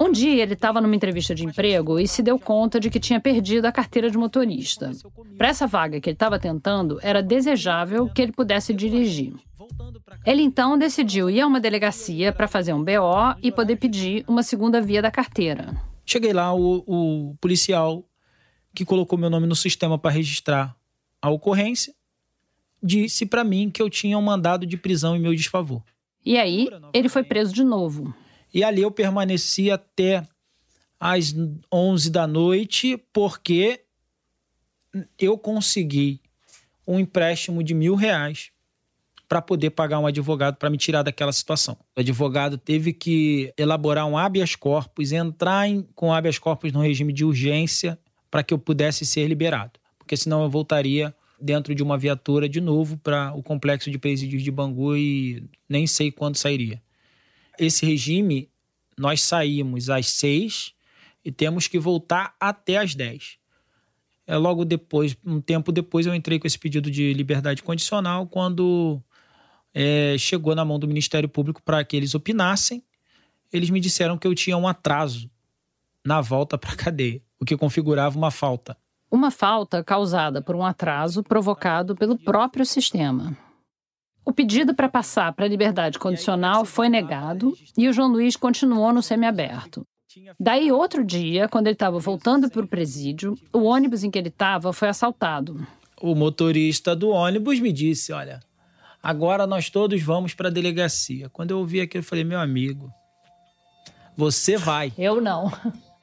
[0.00, 3.20] Um dia ele estava numa entrevista de emprego e se deu conta de que tinha
[3.20, 4.90] perdido a carteira de motorista.
[5.36, 9.34] Para essa vaga que ele estava tentando, era desejável que ele pudesse dirigir.
[10.24, 14.42] Ele então decidiu ir a uma delegacia para fazer um BO e poder pedir uma
[14.42, 15.91] segunda via da carteira.
[16.04, 18.08] Cheguei lá, o, o policial
[18.74, 20.76] que colocou meu nome no sistema para registrar
[21.20, 21.94] a ocorrência
[22.82, 25.82] disse para mim que eu tinha um mandado de prisão em meu desfavor.
[26.24, 28.14] E aí, ele foi preso de novo.
[28.52, 30.26] E ali eu permaneci até
[30.98, 31.34] às
[31.72, 33.84] 11 da noite, porque
[35.18, 36.20] eu consegui
[36.86, 38.51] um empréstimo de mil reais
[39.32, 41.74] para poder pagar um advogado para me tirar daquela situação.
[41.96, 47.14] O advogado teve que elaborar um habeas corpus, entrar em, com habeas corpus no regime
[47.14, 47.98] de urgência
[48.30, 52.60] para que eu pudesse ser liberado, porque senão eu voltaria dentro de uma viatura de
[52.60, 56.82] novo para o complexo de presídios de Bangu e nem sei quando sairia.
[57.58, 58.50] Esse regime,
[58.98, 60.74] nós saímos às seis
[61.24, 63.38] e temos que voltar até às dez.
[64.26, 69.02] É logo depois, um tempo depois, eu entrei com esse pedido de liberdade condicional quando
[69.74, 72.82] é, chegou na mão do Ministério Público para que eles opinassem.
[73.52, 75.30] Eles me disseram que eu tinha um atraso
[76.04, 78.76] na volta para a cadeia, o que configurava uma falta.
[79.10, 83.36] Uma falta causada por um atraso provocado pelo próprio sistema.
[84.24, 88.92] O pedido para passar para a liberdade condicional foi negado e o João Luiz continuou
[88.92, 89.84] no semiaberto.
[90.38, 94.28] Daí, outro dia, quando ele estava voltando para o presídio, o ônibus em que ele
[94.28, 95.66] estava foi assaltado.
[96.00, 98.40] O motorista do ônibus me disse: Olha,
[99.02, 101.28] agora nós todos vamos para a delegacia.
[101.28, 102.92] Quando eu ouvi aquilo, eu falei: Meu amigo,
[104.16, 104.92] você vai.
[104.96, 105.50] Eu não.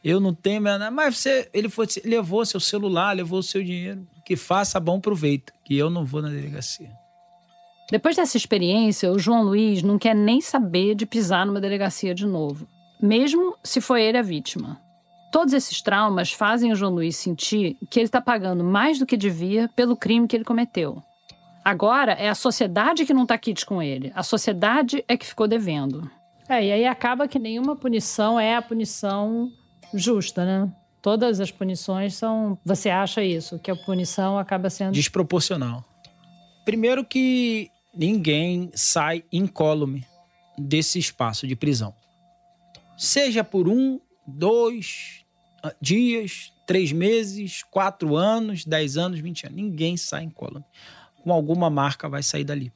[0.03, 0.89] Eu não tenho nada.
[0.89, 4.07] Mas você, ele foi, levou seu celular, levou seu dinheiro.
[4.25, 6.89] Que faça bom proveito, que eu não vou na delegacia.
[7.91, 12.25] Depois dessa experiência, o João Luiz não quer nem saber de pisar numa delegacia de
[12.25, 12.67] novo,
[13.01, 14.79] mesmo se foi ele a vítima.
[15.31, 19.17] Todos esses traumas fazem o João Luiz sentir que ele está pagando mais do que
[19.17, 21.03] devia pelo crime que ele cometeu.
[21.69, 25.47] Agora é a sociedade que não está quite com ele, a sociedade é que ficou
[25.47, 26.09] devendo.
[26.47, 29.51] É, e aí acaba que nenhuma punição é a punição
[29.93, 30.73] justa, né?
[30.99, 32.57] Todas as punições são.
[32.65, 34.93] Você acha isso, que a punição acaba sendo.
[34.93, 35.85] Desproporcional.
[36.65, 40.03] Primeiro que ninguém sai incólume
[40.57, 41.93] desse espaço de prisão.
[42.97, 45.23] Seja por um, dois
[45.79, 49.55] dias, três meses, quatro anos, dez anos, vinte anos.
[49.55, 50.65] Ninguém sai incólume.
[51.29, 52.73] Com alguma marca vai sair dali.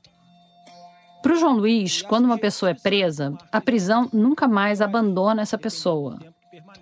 [1.24, 5.58] Para o João Luiz, quando uma pessoa é presa, a prisão nunca mais abandona essa
[5.58, 6.20] pessoa.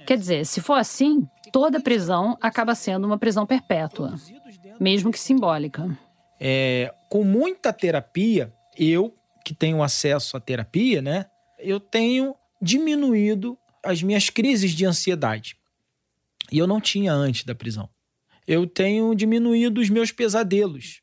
[0.06, 4.16] Quer dizer, se for assim, toda prisão acaba sendo uma prisão perpétua,
[4.82, 5.98] mesmo que simbólica.
[6.42, 11.26] É, com muita terapia, eu que tenho acesso à terapia, né,
[11.58, 15.56] eu tenho diminuído as minhas crises de ansiedade.
[16.52, 17.88] E eu não tinha antes da prisão.
[18.46, 21.02] Eu tenho diminuído os meus pesadelos.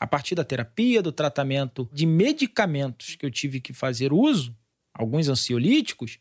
[0.00, 4.56] A partir da terapia, do tratamento de medicamentos que eu tive que fazer uso,
[4.94, 6.18] alguns ansiolíticos,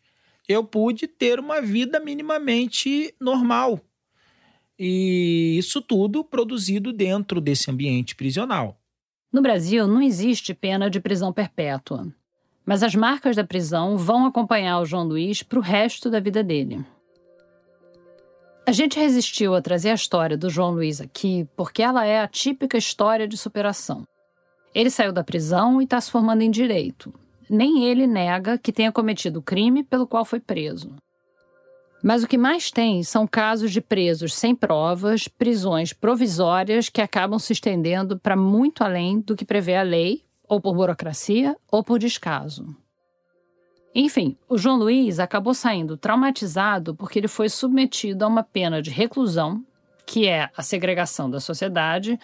[0.47, 3.79] eu pude ter uma vida minimamente normal.
[4.77, 8.81] E isso tudo produzido dentro desse ambiente prisional.
[9.31, 12.11] No Brasil, não existe pena de prisão perpétua.
[12.65, 16.43] Mas as marcas da prisão vão acompanhar o João Luiz para o resto da vida
[16.43, 16.83] dele.
[18.69, 22.27] A gente resistiu a trazer a história do João Luiz aqui porque ela é a
[22.27, 24.07] típica história de superação.
[24.75, 27.11] Ele saiu da prisão e está se formando em direito
[27.49, 30.93] nem ele nega que tenha cometido o crime pelo qual foi preso.
[32.01, 37.39] Mas o que mais tem são casos de presos sem provas, prisões provisórias que acabam
[37.39, 41.99] se estendendo para muito além do que prevê a lei, ou por burocracia, ou por
[41.99, 42.75] descaso.
[43.93, 48.91] Enfim, o João Luiz acabou saindo traumatizado porque ele foi submetido a uma pena de
[48.91, 49.63] reclusão,
[50.05, 52.19] que é a segregação da sociedade,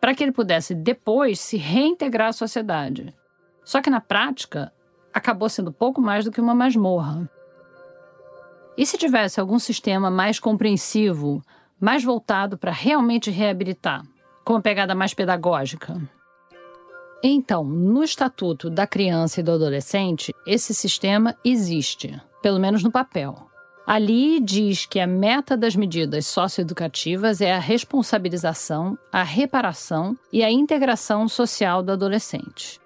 [0.00, 3.14] para que ele pudesse depois se reintegrar à sociedade.
[3.64, 4.72] Só que na prática,
[5.12, 7.30] acabou sendo pouco mais do que uma masmorra.
[8.76, 11.40] E se tivesse algum sistema mais compreensivo,
[11.80, 14.02] mais voltado para realmente reabilitar,
[14.44, 15.96] com uma pegada mais pedagógica?
[17.26, 23.48] Então, no Estatuto da Criança e do Adolescente, esse sistema existe, pelo menos no papel.
[23.86, 30.50] Ali diz que a meta das medidas socioeducativas é a responsabilização, a reparação e a
[30.50, 32.78] integração social do adolescente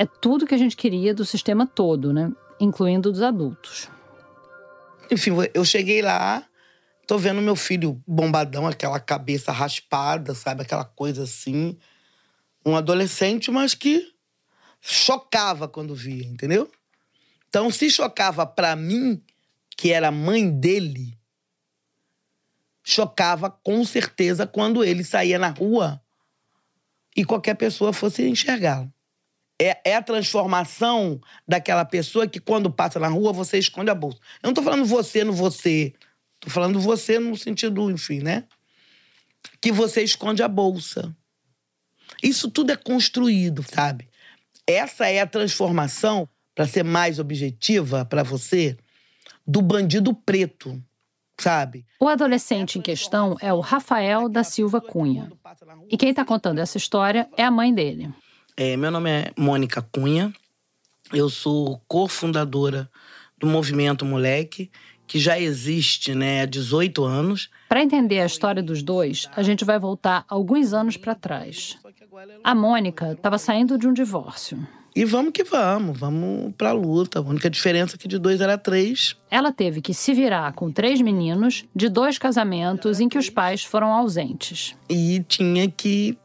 [0.00, 2.32] é tudo que a gente queria do sistema todo, né?
[2.58, 3.86] Incluindo dos adultos.
[5.10, 6.42] Enfim, eu cheguei lá
[7.06, 10.62] tô vendo meu filho bombadão, aquela cabeça raspada, sabe?
[10.62, 11.76] Aquela coisa assim.
[12.64, 14.12] Um adolescente, mas que
[14.80, 16.70] chocava quando via, entendeu?
[17.48, 19.22] Então, se chocava para mim,
[19.76, 21.18] que era mãe dele,
[22.82, 26.00] chocava com certeza quando ele saía na rua
[27.16, 28.92] e qualquer pessoa fosse enxergá-lo.
[29.60, 34.18] É, é, a transformação daquela pessoa que, quando passa na rua, você esconde a bolsa.
[34.42, 35.92] Eu não tô falando você no você.
[36.38, 38.44] Tô falando você no sentido, enfim, né?
[39.60, 41.14] Que você esconde a bolsa.
[42.22, 44.08] Isso tudo é construído, sabe?
[44.66, 48.76] Essa é a transformação, para ser mais objetiva para você,
[49.46, 50.80] do bandido preto,
[51.38, 51.86] sabe?
[51.98, 55.32] O adolescente em questão é o Rafael da Silva Cunha.
[55.90, 58.12] E quem está contando essa história é a mãe dele.
[58.56, 60.32] É, meu nome é Mônica Cunha.
[61.12, 62.88] Eu sou cofundadora
[63.38, 64.70] do Movimento Moleque,
[65.06, 67.50] que já existe né, há 18 anos.
[67.68, 71.76] Para entender a história dos dois, a gente vai voltar alguns anos para trás.
[72.42, 74.58] A Mônica estava saindo de um divórcio.
[74.94, 77.20] E vamos que vamos, vamos pra luta.
[77.20, 79.16] A única diferença é que de dois era três.
[79.30, 83.62] Ela teve que se virar com três meninos de dois casamentos em que os pais
[83.62, 84.74] foram ausentes.
[84.88, 86.18] E tinha que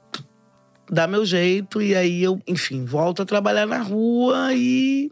[0.89, 5.11] dar meu jeito, e aí eu, enfim, volto a trabalhar na rua e.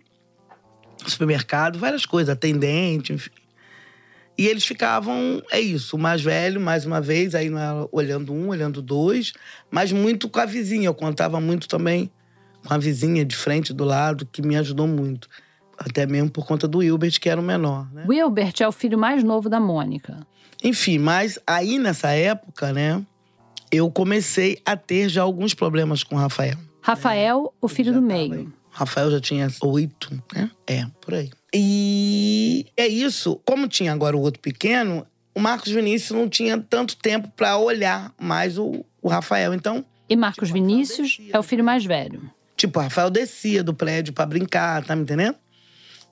[1.05, 3.31] supermercado, várias coisas, atendente, enfim.
[4.37, 8.33] E eles ficavam, é isso, o mais velho, mais uma vez, aí não era olhando
[8.33, 9.31] um, olhando dois,
[9.69, 10.87] mas muito com a vizinha.
[10.87, 12.11] Eu contava muito também
[12.65, 15.27] com a vizinha de frente do lado, que me ajudou muito.
[15.77, 17.91] Até mesmo por conta do Wilbert, que era o menor.
[17.93, 18.05] Né?
[18.07, 20.25] Wilbert é o filho mais novo da Mônica.
[20.63, 23.03] Enfim, mas aí nessa época, né,
[23.71, 26.57] eu comecei a ter já alguns problemas com o Rafael.
[26.81, 28.51] Rafael, o filho do meio.
[28.69, 30.49] Rafael já tinha oito, né?
[30.65, 31.31] É, por aí.
[31.53, 33.39] E é isso.
[33.45, 38.11] Como tinha agora o outro pequeno, o Marcos Vinícius não tinha tanto tempo para olhar
[38.19, 39.53] mais o, o Rafael.
[39.53, 39.85] Então.
[40.09, 42.29] E Marcos Vinícius é o filho mais velho.
[42.57, 45.35] Tipo, o Rafael descia do prédio para brincar, tá me entendendo?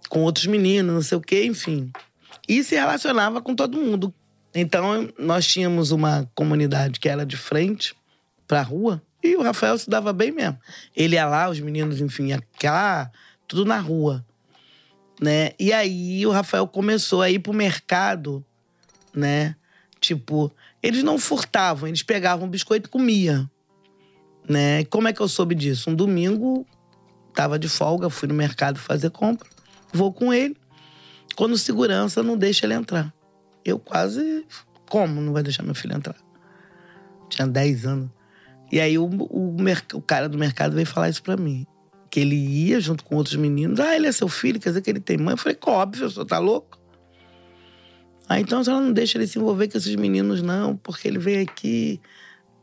[0.10, 1.92] Com outros meninos, não sei o quê, enfim.
[2.48, 4.14] E se relacionava com todo mundo.
[4.54, 7.96] Então, nós tínhamos uma comunidade que era de frente
[8.48, 9.02] pra rua.
[9.24, 10.58] E o Rafael se dava bem mesmo.
[10.96, 13.12] Ele ia lá, os meninos, enfim, ia cá,
[13.48, 14.26] tudo na rua.
[15.22, 15.52] Né?
[15.60, 18.44] E aí o Rafael começou a ir pro mercado,
[19.14, 19.56] né?
[20.00, 23.48] Tipo, eles não furtavam, eles pegavam biscoito e comia.
[24.50, 24.84] Né?
[24.86, 25.92] Como é que eu soube disso?
[25.92, 26.66] Um domingo,
[27.36, 29.48] tava de folga, fui no mercado fazer compra,
[29.94, 30.58] vou com ele.
[31.36, 33.14] Quando segurança não deixa ele entrar.
[33.64, 34.46] Eu quase.
[34.90, 36.18] Como não vai deixar meu filho entrar?
[37.30, 38.10] Tinha 10 anos.
[38.72, 39.56] E aí o, o,
[39.94, 41.66] o cara do mercado veio falar isso pra mim.
[42.12, 43.80] Que ele ia junto com outros meninos.
[43.80, 45.34] Ah, ele é seu filho, quer dizer que ele tem mãe.
[45.34, 46.80] Eu falei, óbvio, senhor tá louco?
[48.30, 51.18] Ah, então a senhora não deixa ele se envolver com esses meninos, não, porque ele
[51.18, 52.00] veio aqui.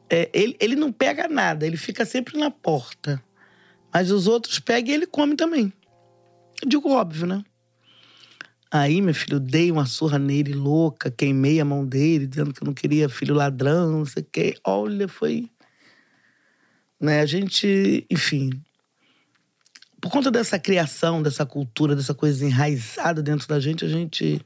[0.09, 3.23] É, ele, ele não pega nada, ele fica sempre na porta.
[3.93, 5.73] Mas os outros pegam e ele come também.
[6.63, 7.43] Eu digo óbvio, né?
[8.71, 12.67] Aí, meu filho, dei uma surra nele louca, queimei a mão dele, dizendo que eu
[12.67, 14.55] não queria filho ladrão, não sei o quê.
[14.63, 15.51] Olha, foi.
[17.01, 18.51] Né, a gente, enfim.
[20.01, 24.41] Por conta dessa criação, dessa cultura, dessa coisa enraizada dentro da gente, a gente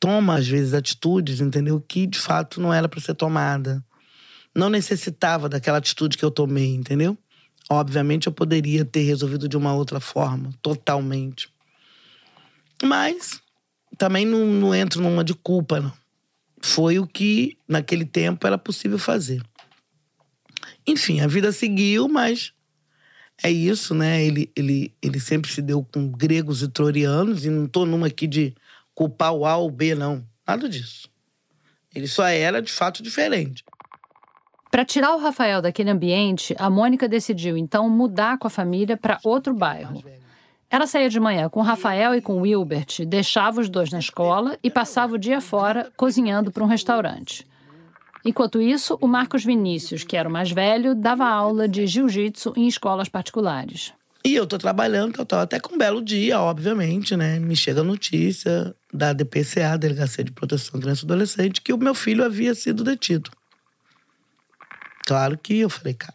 [0.00, 1.80] toma, às vezes, atitudes, entendeu?
[1.80, 3.84] Que de fato não era para ser tomada.
[4.54, 7.16] Não necessitava daquela atitude que eu tomei, entendeu?
[7.68, 11.48] Obviamente eu poderia ter resolvido de uma outra forma, totalmente.
[12.82, 13.40] Mas
[13.96, 15.92] também não, não entro numa de culpa, não.
[16.60, 19.40] Foi o que, naquele tempo, era possível fazer.
[20.86, 22.52] Enfim, a vida seguiu, mas
[23.42, 24.22] é isso, né?
[24.24, 28.26] Ele, ele, ele sempre se deu com gregos e troianos, e não tô numa aqui
[28.26, 28.54] de
[28.94, 30.24] culpar o A ou o B, não.
[30.46, 31.08] Nada disso.
[31.94, 33.64] Ele só era, de fato, diferente.
[34.70, 39.18] Para tirar o Rafael daquele ambiente, a Mônica decidiu então mudar com a família para
[39.24, 40.02] outro bairro.
[40.70, 43.98] Ela saía de manhã com o Rafael e com o Wilbert, deixava os dois na
[43.98, 47.44] escola e passava o dia fora cozinhando para um restaurante.
[48.24, 52.68] Enquanto isso, o Marcos Vinícius, que era o mais velho, dava aula de jiu-jitsu em
[52.68, 53.92] escolas particulares.
[54.22, 57.38] E eu tô trabalhando, eu tô até com um belo dia, obviamente, né?
[57.38, 61.78] Me chega a notícia da DPCA, Delegacia de Proteção à Criança e Adolescente, que o
[61.78, 63.30] meu filho havia sido detido.
[65.06, 66.14] Claro que eu falei, cara,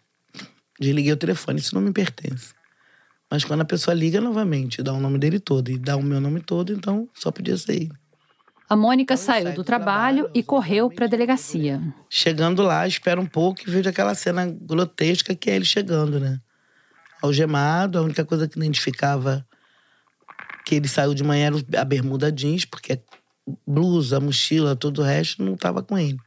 [0.80, 2.54] desliguei o telefone, isso não me pertence.
[3.30, 6.22] Mas quando a pessoa liga novamente, dá o nome dele todo e dá o meu
[6.22, 7.92] nome todo, então só podia ser ele.
[8.68, 11.82] A Mônica saiu do trabalho e correu para a delegacia.
[12.10, 16.40] Chegando lá, espera um pouco e vejo aquela cena grotesca que é ele chegando, né?
[17.22, 19.46] Algemado, a única coisa que identificava
[20.66, 23.00] que ele saiu de manhã era a bermuda jeans, porque
[23.68, 26.18] blusa, mochila, todo o resto não estava com ele.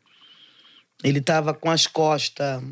[1.02, 2.62] Ele estava com as costas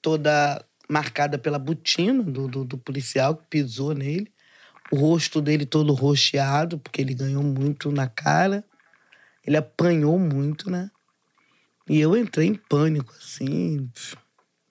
[0.00, 4.32] toda marcada pela botina do, do, do, policial que pisou nele.
[4.90, 8.64] O rosto dele todo roxeado, porque ele ganhou muito na cara.
[9.44, 10.90] Ele apanhou muito, né?
[11.88, 13.88] E eu entrei em pânico, assim.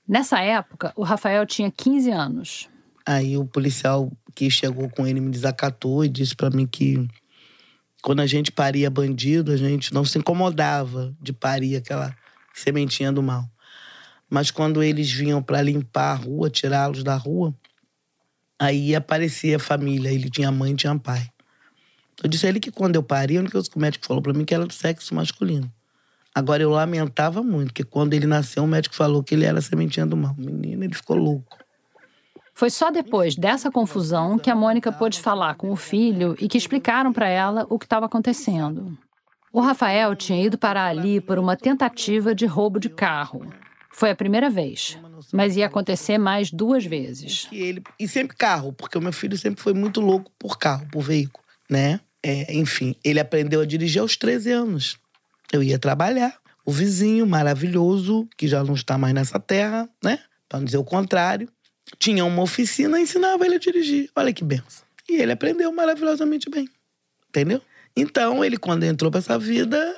[0.07, 2.69] Nessa época, o Rafael tinha 15 anos.
[3.05, 7.07] Aí o policial que chegou com ele me desacatou e disse para mim que
[8.01, 12.15] quando a gente paria bandido, a gente não se incomodava de parir aquela
[12.53, 13.49] sementinha do mal.
[14.29, 17.55] Mas quando eles vinham para limpar a rua, tirá-los da rua,
[18.59, 20.11] aí aparecia a família.
[20.11, 21.29] Ele tinha mãe e tinha pai.
[22.23, 24.21] Eu disse a ele que quando eu paria, a única coisa que o médico falou
[24.21, 25.71] para mim que era do sexo masculino.
[26.33, 30.05] Agora eu lamentava muito, que quando ele nasceu, o médico falou que ele era sementinha
[30.05, 30.35] do mal.
[30.37, 31.57] Menino, ele ficou louco.
[32.53, 36.57] Foi só depois dessa confusão que a Mônica pôde falar com o filho e que
[36.57, 38.97] explicaram para ela o que estava acontecendo.
[39.51, 43.45] O Rafael tinha ido parar ali por uma tentativa de roubo de carro.
[43.97, 44.99] Foi a primeira vez,
[45.31, 47.47] mas ia acontecer mais duas vezes.
[47.49, 50.85] E, ele, e sempre carro, porque o meu filho sempre foi muito louco por carro,
[50.91, 52.01] por veículo, né?
[52.21, 54.97] É, enfim, ele aprendeu a dirigir aos 13 anos.
[55.49, 56.37] Eu ia trabalhar.
[56.65, 60.19] O vizinho maravilhoso, que já não está mais nessa terra, né?
[60.49, 61.47] Para não dizer o contrário,
[61.97, 64.09] tinha uma oficina e ensinava ele a dirigir.
[64.13, 64.83] Olha que benção.
[65.07, 66.67] E ele aprendeu maravilhosamente bem.
[67.29, 67.61] Entendeu?
[67.95, 69.95] Então, ele, quando entrou para essa vida,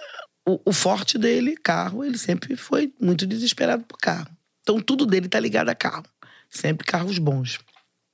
[0.48, 4.30] o, o, forte dele, carro, ele sempre foi muito desesperado por carro.
[4.62, 6.06] Então, tudo dele tá ligado a carro.
[6.50, 7.60] Sempre carros bons.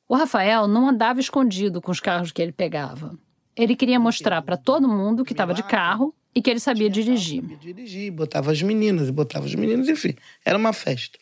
[0.09, 3.15] O Rafael não andava escondido com os carros que ele pegava.
[3.55, 7.41] Ele queria mostrar para todo mundo que estava de carro e que ele sabia dirigir.
[7.41, 10.15] Sabia dirigir, botava as meninas e botava os meninos, enfim.
[10.43, 11.19] Era uma festa.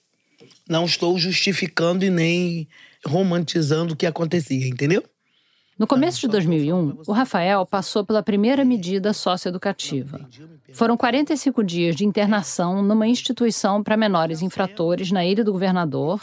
[0.67, 2.69] Não estou justificando e nem
[3.05, 5.03] romantizando o que acontecia, entendeu?
[5.81, 10.29] No começo de 2001, o Rafael passou pela primeira medida socioeducativa.
[10.73, 16.21] Foram 45 dias de internação numa instituição para menores infratores na Ilha do Governador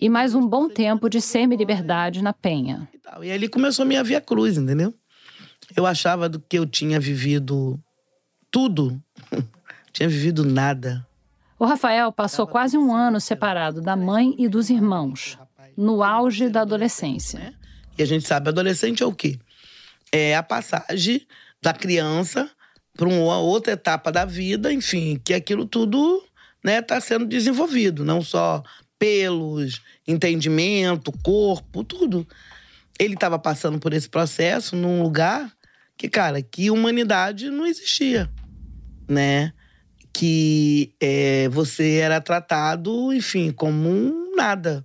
[0.00, 2.88] e mais um bom tempo de semi-liberdade na Penha.
[3.20, 4.94] E ali começou a minha via cruz, entendeu?
[5.76, 7.78] Eu achava do que eu tinha vivido
[8.50, 8.98] tudo.
[9.92, 11.06] tinha vivido nada.
[11.58, 15.38] O Rafael passou quase um ano separado da mãe e dos irmãos,
[15.76, 17.54] no auge da adolescência.
[17.98, 19.38] E a gente sabe, adolescente é o quê?
[20.12, 21.26] É a passagem
[21.62, 22.50] da criança
[22.96, 28.04] para uma outra etapa da vida, enfim, que aquilo tudo está né, tá sendo desenvolvido,
[28.04, 28.62] não só
[28.98, 32.26] pelos, entendimento, corpo, tudo.
[32.98, 35.52] Ele estava passando por esse processo num lugar
[35.96, 38.30] que, cara, que humanidade não existia,
[39.08, 39.52] né?
[40.12, 44.84] Que é, você era tratado, enfim, como um nada,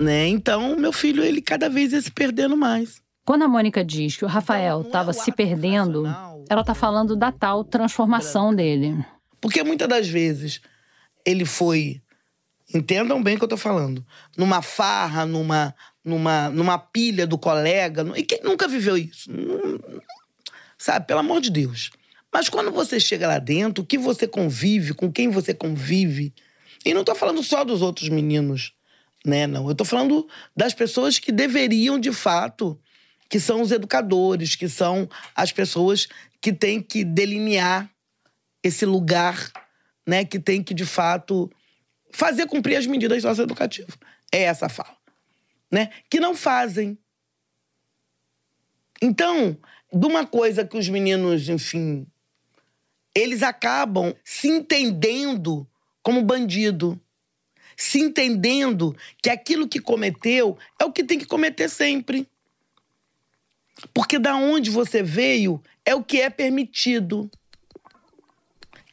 [0.00, 0.26] né?
[0.26, 3.02] Então, meu filho, ele cada vez ia se perdendo mais.
[3.24, 6.06] Quando a Mônica diz que o Rafael estava se perdendo,
[6.48, 8.96] ela está falando da tal transformação dele.
[9.40, 10.60] Porque muitas das vezes
[11.24, 12.00] ele foi,
[12.74, 14.04] entendam bem o que eu estou falando,
[14.36, 18.04] numa farra, numa, numa, numa pilha do colega.
[18.16, 19.30] E quem nunca viveu isso?
[20.78, 21.90] Sabe, pelo amor de Deus.
[22.32, 26.32] Mas quando você chega lá dentro, o que você convive, com quem você convive.
[26.84, 28.72] E não estou falando só dos outros meninos,
[29.24, 29.46] né?
[29.46, 29.66] Não.
[29.66, 32.78] Eu estou falando das pessoas que deveriam, de fato,
[33.28, 36.08] que são os educadores, que são as pessoas
[36.40, 37.90] que têm que delinear
[38.62, 39.50] esse lugar,
[40.06, 40.24] né?
[40.24, 41.50] Que tem que, de fato,
[42.12, 43.94] fazer cumprir as medidas socioeducativas.
[44.32, 44.96] É essa a fala.
[45.70, 45.90] Né?
[46.08, 46.98] Que não fazem.
[49.00, 49.56] Então,
[49.92, 52.06] de uma coisa que os meninos, enfim,
[53.14, 55.66] eles acabam se entendendo
[56.02, 57.00] como bandido,
[57.80, 62.28] se entendendo que aquilo que cometeu é o que tem que cometer sempre.
[63.94, 67.30] Porque da onde você veio é o que é permitido.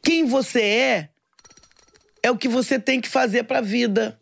[0.02, 1.10] Quem você é
[2.22, 4.18] é o que você tem que fazer para a vida.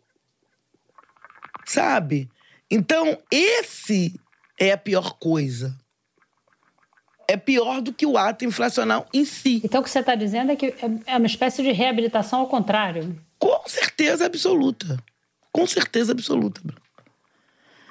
[1.65, 2.29] Sabe?
[2.69, 4.19] Então, esse
[4.59, 5.77] é a pior coisa
[7.29, 9.61] é pior do que o ato infracional em si.
[9.61, 10.73] Então o que você está dizendo é que
[11.05, 13.21] é uma espécie de reabilitação ao contrário?
[13.39, 14.97] Com certeza absoluta.
[15.51, 16.61] Com certeza absoluta.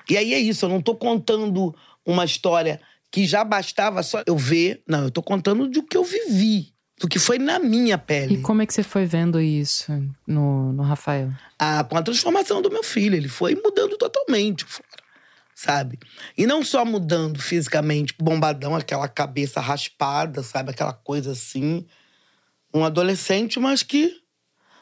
[0.08, 1.74] E aí é isso, eu não estou contando
[2.04, 2.80] uma história
[3.10, 4.82] que já bastava só eu ver.
[4.86, 6.72] Não, eu estou contando do que eu vivi.
[6.98, 8.34] Do que foi na minha pele.
[8.34, 9.92] E como é que você foi vendo isso
[10.26, 11.30] no, no Rafael?
[11.58, 13.16] Ah, com a transformação do meu filho.
[13.16, 14.64] Ele foi mudando totalmente
[15.56, 15.98] sabe?
[16.36, 20.70] E não só mudando fisicamente, bombadão, aquela cabeça raspada, sabe?
[20.70, 21.86] Aquela coisa assim.
[22.72, 24.20] Um adolescente, mas que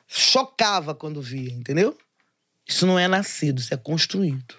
[0.06, 1.96] chocava quando via, entendeu?
[2.66, 4.56] Isso não é nascido, isso é construído.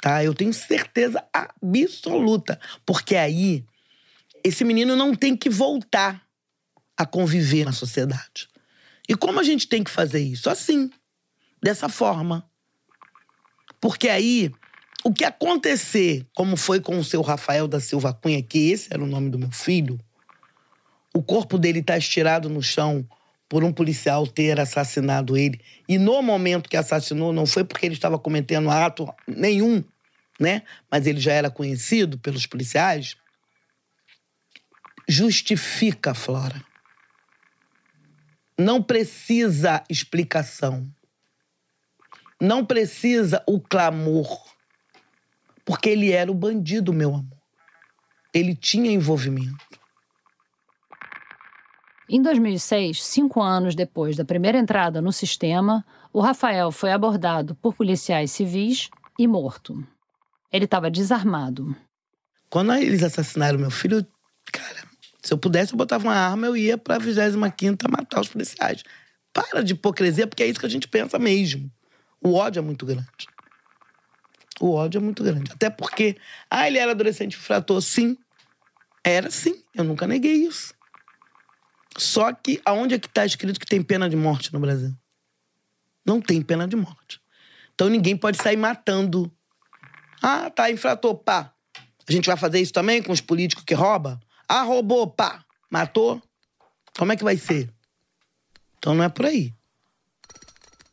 [0.00, 0.22] Tá?
[0.22, 2.60] Eu tenho certeza absoluta.
[2.84, 3.64] Porque aí
[4.42, 6.22] esse menino não tem que voltar
[6.96, 8.48] a conviver na sociedade.
[9.08, 10.50] E como a gente tem que fazer isso?
[10.50, 10.90] Assim,
[11.62, 12.48] dessa forma.
[13.80, 14.52] Porque aí,
[15.02, 19.02] o que acontecer, como foi com o seu Rafael da Silva Cunha, que esse era
[19.02, 19.98] o nome do meu filho,
[21.14, 23.06] o corpo dele está estirado no chão
[23.48, 25.60] por um policial ter assassinado ele.
[25.88, 29.82] E no momento que assassinou, não foi porque ele estava cometendo ato nenhum,
[30.40, 30.62] né?
[30.90, 33.16] Mas ele já era conhecido pelos policiais.
[35.08, 36.64] Justifica, Flora.
[38.58, 40.86] Não precisa explicação.
[42.40, 44.42] Não precisa o clamor.
[45.64, 47.38] Porque ele era o bandido, meu amor.
[48.32, 49.73] Ele tinha envolvimento.
[52.08, 57.74] Em 2006, cinco anos depois da primeira entrada no sistema, o Rafael foi abordado por
[57.74, 59.86] policiais civis e morto.
[60.52, 61.74] Ele estava desarmado.
[62.50, 64.06] Quando eles assassinaram meu filho,
[64.52, 64.84] cara,
[65.22, 68.82] se eu pudesse, eu botava uma arma, eu ia pra 25 matar os policiais.
[69.32, 71.70] Para de hipocrisia, porque é isso que a gente pensa mesmo.
[72.22, 73.08] O ódio é muito grande.
[74.60, 75.50] O ódio é muito grande.
[75.50, 76.16] Até porque,
[76.50, 77.80] ah, ele era adolescente infrator.
[77.80, 78.16] Sim,
[79.02, 79.64] era sim.
[79.74, 80.73] Eu nunca neguei isso.
[81.96, 84.92] Só que aonde é que está escrito que tem pena de morte no Brasil?
[86.04, 87.20] Não tem pena de morte.
[87.74, 89.30] Então ninguém pode sair matando.
[90.22, 91.52] Ah, tá, infrator, pá.
[92.08, 94.18] A gente vai fazer isso também com os políticos que roubam?
[94.48, 95.44] Ah, roubou, pá.
[95.70, 96.22] Matou?
[96.96, 97.72] Como é que vai ser?
[98.78, 99.52] Então não é por aí.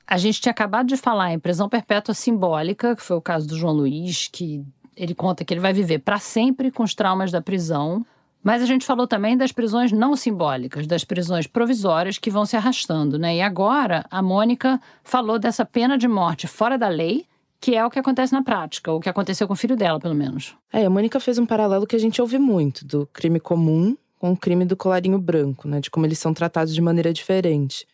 [0.07, 3.57] A gente tinha acabado de falar em prisão perpétua simbólica, que foi o caso do
[3.57, 7.41] João Luiz, que ele conta que ele vai viver para sempre com os traumas da
[7.41, 8.05] prisão.
[8.43, 12.55] Mas a gente falou também das prisões não simbólicas, das prisões provisórias que vão se
[12.55, 13.35] arrastando, né?
[13.35, 17.25] E agora a Mônica falou dessa pena de morte fora da lei,
[17.59, 20.15] que é o que acontece na prática, o que aconteceu com o filho dela, pelo
[20.15, 20.55] menos.
[20.73, 24.31] É, a Mônica fez um paralelo que a gente ouve muito, do crime comum com
[24.31, 25.79] o crime do colarinho branco, né?
[25.79, 27.87] De como eles são tratados de maneira diferente.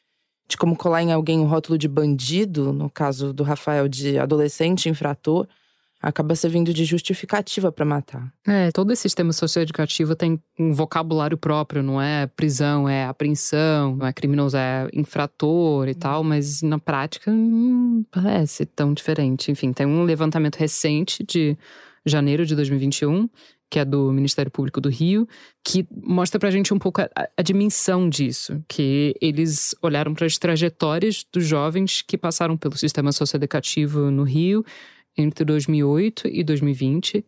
[0.47, 4.17] De como colar em alguém o um rótulo de bandido, no caso do Rafael, de
[4.17, 5.47] adolescente infrator,
[6.01, 8.31] acaba servindo de justificativa para matar.
[8.45, 14.05] É, todo esse sistema socioeducativo tem um vocabulário próprio, não é prisão, é apreensão, não
[14.05, 19.51] é criminoso, é infrator e tal, mas na prática não parece tão diferente.
[19.51, 21.57] Enfim, tem um levantamento recente de
[22.05, 23.27] janeiro de 2021
[23.69, 25.27] que é do Ministério Público do Rio,
[25.63, 30.37] que mostra pra gente um pouco a, a dimensão disso, que eles olharam para as
[30.37, 34.63] trajetórias dos jovens que passaram pelo sistema socioeducativo no Rio
[35.17, 37.25] entre 2008 e 2020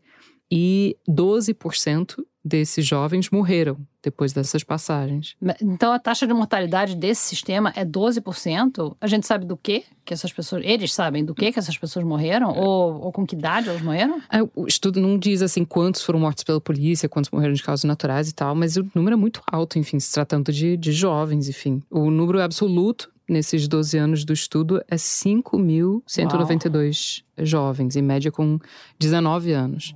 [0.52, 5.36] e 12% desses jovens morreram depois dessas passagens.
[5.62, 8.96] Então a taxa de mortalidade desse sistema é 12%?
[9.00, 12.04] A gente sabe do que que essas pessoas, eles sabem do que que essas pessoas
[12.06, 12.60] morreram é.
[12.60, 14.22] ou, ou, com que idade elas morreram?
[14.32, 17.84] É, o estudo não diz assim quantos foram mortos pela polícia, quantos morreram de causas
[17.84, 21.48] naturais e tal, mas o número é muito alto, enfim, se tratando de, de jovens,
[21.48, 21.84] enfim.
[21.92, 28.58] O número absoluto nesses 12 anos do estudo é 5.192 jovens, em média com
[29.00, 29.94] 19 anos.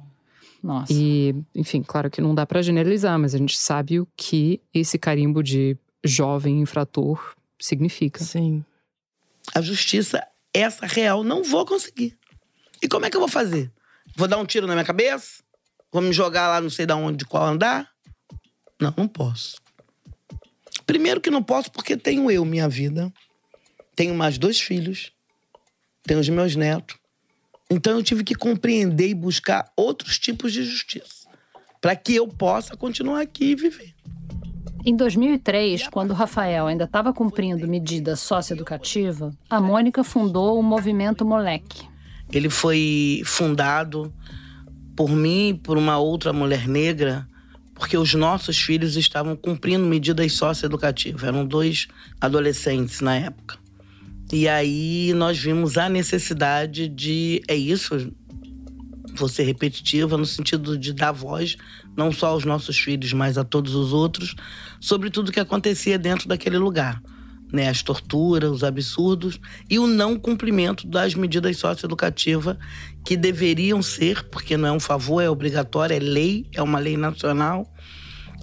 [0.63, 0.93] Nossa.
[0.93, 4.97] E, enfim, claro que não dá para generalizar, mas a gente sabe o que esse
[4.97, 8.23] carimbo de jovem infrator significa.
[8.23, 8.63] Sim.
[9.53, 12.17] A justiça, essa real, não vou conseguir.
[12.81, 13.71] E como é que eu vou fazer?
[14.15, 15.43] Vou dar um tiro na minha cabeça?
[15.91, 17.89] Vou me jogar lá não sei de onde, de qual andar?
[18.79, 19.57] Não, não posso.
[20.85, 23.11] Primeiro que não posso porque tenho eu, minha vida.
[23.95, 25.11] Tenho mais dois filhos.
[26.03, 26.97] Tenho os meus netos.
[27.69, 31.23] Então eu tive que compreender e buscar outros tipos de justiça
[31.81, 33.93] para que eu possa continuar aqui e viver.
[34.85, 41.25] Em 2003, quando o Rafael ainda estava cumprindo medida socioeducativa, a Mônica fundou o movimento
[41.25, 41.87] Moleque.
[42.31, 44.13] Ele foi fundado
[44.95, 47.27] por mim e por uma outra mulher negra
[47.83, 51.21] porque os nossos filhos estavam cumprindo medidas socioeducativas.
[51.21, 51.89] Eram dois
[52.21, 53.57] adolescentes na época.
[54.31, 57.43] E aí nós vimos a necessidade de.
[57.45, 58.09] É isso,
[59.13, 61.57] vou ser repetitiva, no sentido de dar voz,
[61.93, 64.33] não só aos nossos filhos, mas a todos os outros,
[64.79, 67.03] sobre tudo que acontecia dentro daquele lugar.
[67.51, 72.57] Né, as torturas, os absurdos e o não cumprimento das medidas socioeducativas
[73.05, 76.97] que deveriam ser, porque não é um favor, é obrigatório, é lei, é uma lei
[76.97, 77.71] nacional,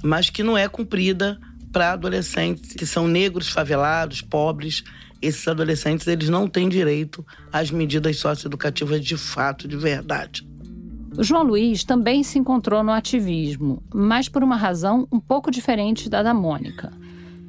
[0.02, 1.38] mas que não é cumprida
[1.72, 4.82] para adolescentes que são negros, favelados, pobres.
[5.22, 10.48] Esses adolescentes eles não têm direito às medidas socioeducativas de fato, de verdade.
[11.18, 16.22] João Luiz também se encontrou no ativismo, mas por uma razão um pouco diferente da
[16.22, 16.92] da Mônica.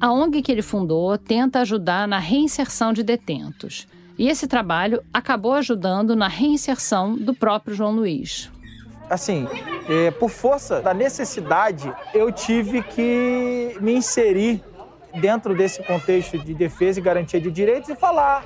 [0.00, 3.86] A ONG que ele fundou tenta ajudar na reinserção de detentos.
[4.18, 8.50] E esse trabalho acabou ajudando na reinserção do próprio João Luiz
[9.12, 9.46] assim,
[9.90, 14.64] é, por força da necessidade, eu tive que me inserir
[15.20, 18.42] dentro desse contexto de defesa e garantia de direitos e falar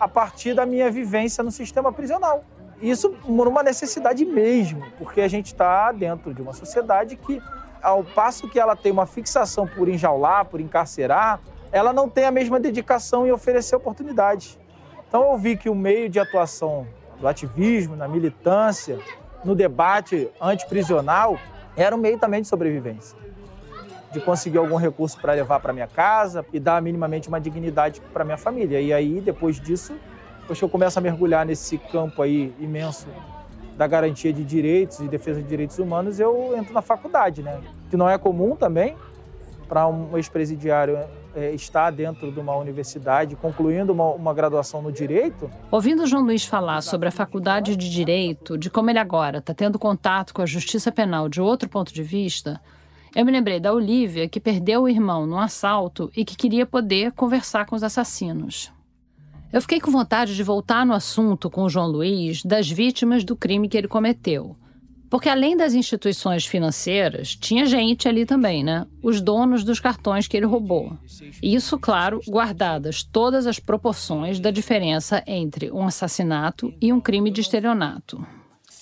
[0.00, 2.44] a partir da minha vivência no sistema prisional.
[2.80, 7.42] Isso por uma necessidade mesmo, porque a gente está dentro de uma sociedade que,
[7.82, 11.40] ao passo que ela tem uma fixação por enjaular, por encarcerar,
[11.70, 14.58] ela não tem a mesma dedicação em oferecer oportunidades.
[15.06, 16.86] Então eu vi que o meio de atuação
[17.20, 18.98] do ativismo, na militância,
[19.44, 21.38] no debate antiprisional,
[21.76, 23.16] era um meio também de sobrevivência.
[24.12, 28.24] De conseguir algum recurso para levar para minha casa e dar minimamente uma dignidade para
[28.24, 28.80] minha família.
[28.80, 29.94] E aí, depois disso,
[30.40, 33.06] depois que eu começo a mergulhar nesse campo aí imenso
[33.76, 37.60] da garantia de direitos e defesa de direitos humanos, eu entro na faculdade, né?
[37.90, 38.96] Que não é comum também
[39.68, 40.98] para um ex-presidiário
[41.36, 45.50] é, estar dentro de uma universidade, concluindo uma, uma graduação no direito.
[45.70, 49.52] Ouvindo o João Luiz falar sobre a faculdade de direito, de como ele agora está
[49.52, 52.60] tendo contato com a justiça penal de outro ponto de vista,
[53.14, 57.12] eu me lembrei da Olivia, que perdeu o irmão num assalto e que queria poder
[57.12, 58.72] conversar com os assassinos.
[59.52, 63.36] Eu fiquei com vontade de voltar no assunto com o João Luiz das vítimas do
[63.36, 64.56] crime que ele cometeu
[65.08, 68.86] porque além das instituições financeiras, tinha gente ali também, né?
[69.02, 70.98] Os donos dos cartões que ele roubou.
[71.42, 77.40] Isso, claro, guardadas todas as proporções da diferença entre um assassinato e um crime de
[77.40, 78.26] estelionato.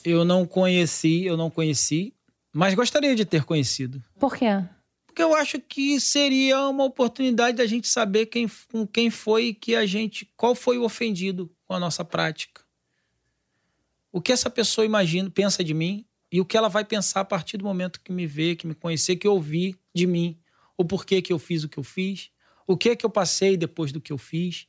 [0.05, 2.15] Eu não conheci, eu não conheci,
[2.53, 4.03] mas gostaria de ter conhecido.
[4.19, 4.63] Por quê?
[5.07, 9.77] Porque eu acho que seria uma oportunidade da gente saber quem, com quem foi que
[9.77, 12.63] a gente, qual foi o ofendido com a nossa prática.
[14.11, 16.05] O que essa pessoa imagina, pensa de mim
[16.35, 18.75] e o que ela vai pensar a partir do momento que me vê, que me
[18.75, 20.37] conhecer, que ouvir de mim,
[20.77, 22.29] o porquê que eu fiz o que eu fiz,
[22.67, 24.67] o que que eu passei depois do que eu fiz.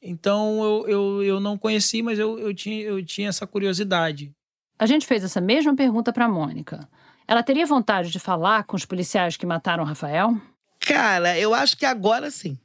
[0.00, 4.34] Então eu, eu, eu não conheci, mas eu, eu, tinha, eu tinha essa curiosidade.
[4.78, 6.88] A gente fez essa mesma pergunta para Mônica.
[7.28, 10.40] Ela teria vontade de falar com os policiais que mataram o Rafael?
[10.80, 12.58] Cara, eu acho que agora sim.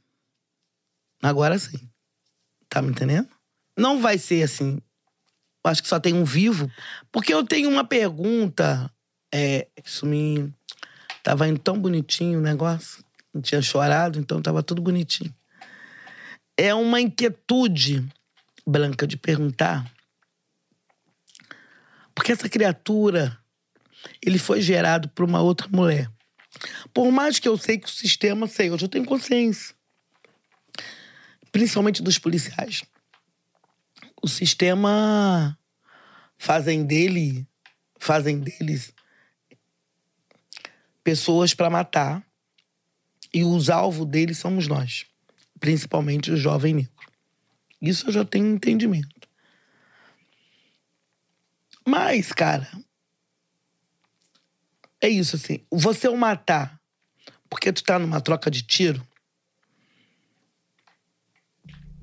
[1.21, 1.89] Agora sim.
[2.69, 3.27] Tá me entendendo?
[3.77, 4.81] Não vai ser assim,
[5.67, 6.71] acho que só tem um vivo.
[7.11, 8.91] Porque eu tenho uma pergunta.
[9.33, 10.53] É, isso me.
[11.23, 13.03] Tava indo tão bonitinho o negócio.
[13.33, 15.33] Não tinha chorado, então tava tudo bonitinho.
[16.55, 18.03] É uma inquietude,
[18.65, 19.85] Branca, de perguntar.
[22.15, 23.37] Porque essa criatura,
[24.25, 26.09] ele foi gerado por uma outra mulher.
[26.93, 29.75] Por mais que eu sei que o sistema, sei, hoje eu tenho consciência.
[31.51, 32.81] Principalmente dos policiais
[34.21, 35.56] o sistema
[36.37, 37.47] fazem dele,
[37.99, 38.93] fazem deles
[41.03, 42.25] pessoas para matar
[43.33, 45.05] e os alvos deles somos nós,
[45.59, 46.91] principalmente o jovem negro.
[47.81, 49.27] Isso eu já tenho entendimento.
[51.85, 52.69] Mas, cara,
[54.99, 55.65] é isso assim.
[55.71, 56.77] Você o matar
[57.49, 59.05] porque tu tá numa troca de tiro,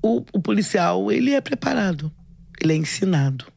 [0.01, 2.11] o, o policial, ele é preparado,
[2.59, 3.51] ele é ensinado.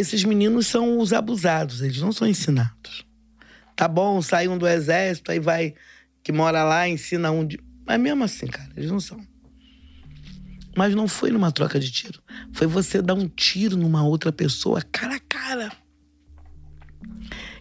[0.00, 3.04] Esses meninos são os abusados, eles não são ensinados.
[3.76, 5.74] Tá bom, sai um do exército, aí vai,
[6.22, 7.60] que mora lá, ensina um de.
[7.86, 9.20] Mas mesmo assim, cara, eles não são.
[10.74, 12.22] Mas não foi numa troca de tiro.
[12.50, 15.70] Foi você dar um tiro numa outra pessoa cara a cara.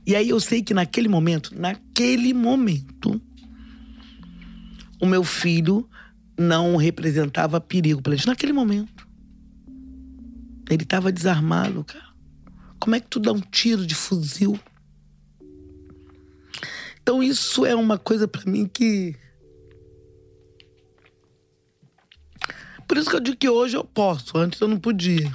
[0.07, 3.21] E aí eu sei que naquele momento, naquele momento,
[5.01, 5.89] o meu filho
[6.39, 9.05] não representava perigo para eles naquele momento.
[10.69, 12.08] Ele estava desarmado, cara.
[12.79, 14.59] Como é que tu dá um tiro de fuzil?
[17.01, 19.15] Então isso é uma coisa para mim que
[22.89, 25.31] Por isso que eu digo que hoje eu posso, antes eu não podia.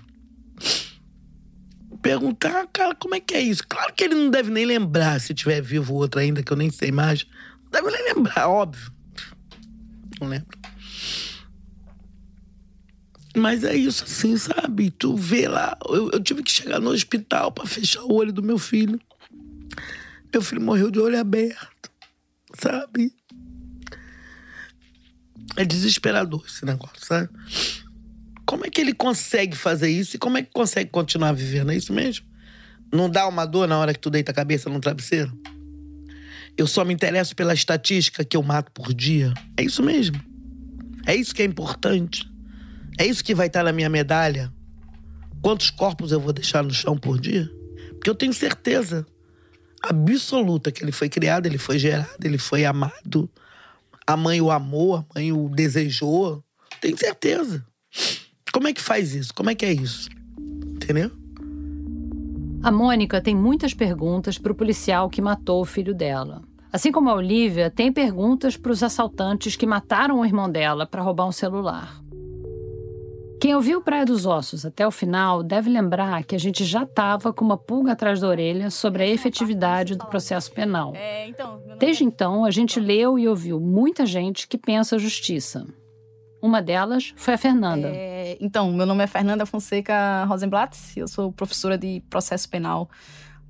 [2.02, 3.62] Perguntar, cara, como é que é isso?
[3.68, 6.68] Claro que ele não deve nem lembrar se tiver vivo outro ainda, que eu nem
[6.68, 7.24] sei mais.
[7.62, 8.92] Não deve nem lembrar, óbvio.
[10.20, 10.58] Não lembro.
[13.36, 14.90] Mas é isso, assim, sabe?
[14.90, 15.76] Tu vê lá.
[15.88, 19.00] Eu, eu tive que chegar no hospital para fechar o olho do meu filho.
[20.32, 21.90] Meu filho morreu de olho aberto,
[22.56, 23.12] sabe?
[25.56, 27.28] É desesperador esse negócio, sabe?
[28.46, 31.70] Como é que ele consegue fazer isso e como é que consegue continuar vivendo?
[31.70, 32.26] É isso mesmo?
[32.92, 35.36] Não dá uma dor na hora que tu deita a cabeça no travesseiro?
[36.56, 39.32] Eu só me interesso pela estatística que eu mato por dia.
[39.56, 40.20] É isso mesmo.
[41.06, 42.28] É isso que é importante.
[42.98, 44.52] É isso que vai estar na minha medalha?
[45.42, 47.50] Quantos corpos eu vou deixar no chão por dia?
[47.90, 49.06] Porque eu tenho certeza
[49.82, 53.28] absoluta que ele foi criado, ele foi gerado, ele foi amado.
[54.06, 56.42] A mãe o amou, a mãe o desejou.
[56.80, 57.64] Tenho certeza.
[58.52, 59.34] Como é que faz isso?
[59.34, 60.08] Como é que é isso?
[60.74, 61.10] Entendeu?
[62.62, 66.42] A Mônica tem muitas perguntas para o policial que matou o filho dela.
[66.72, 71.02] Assim como a Olivia, tem perguntas para os assaltantes que mataram o irmão dela para
[71.02, 72.03] roubar um celular.
[73.44, 77.30] Quem ouviu Praia dos Ossos até o final deve lembrar que a gente já estava
[77.30, 80.94] com uma pulga atrás da orelha sobre a efetividade do processo penal.
[81.78, 85.66] Desde então, a gente leu e ouviu muita gente que pensa justiça.
[86.40, 87.88] Uma delas foi a Fernanda.
[87.92, 92.88] É, então, meu nome é Fernanda Fonseca Rosenblatt, eu sou professora de processo penal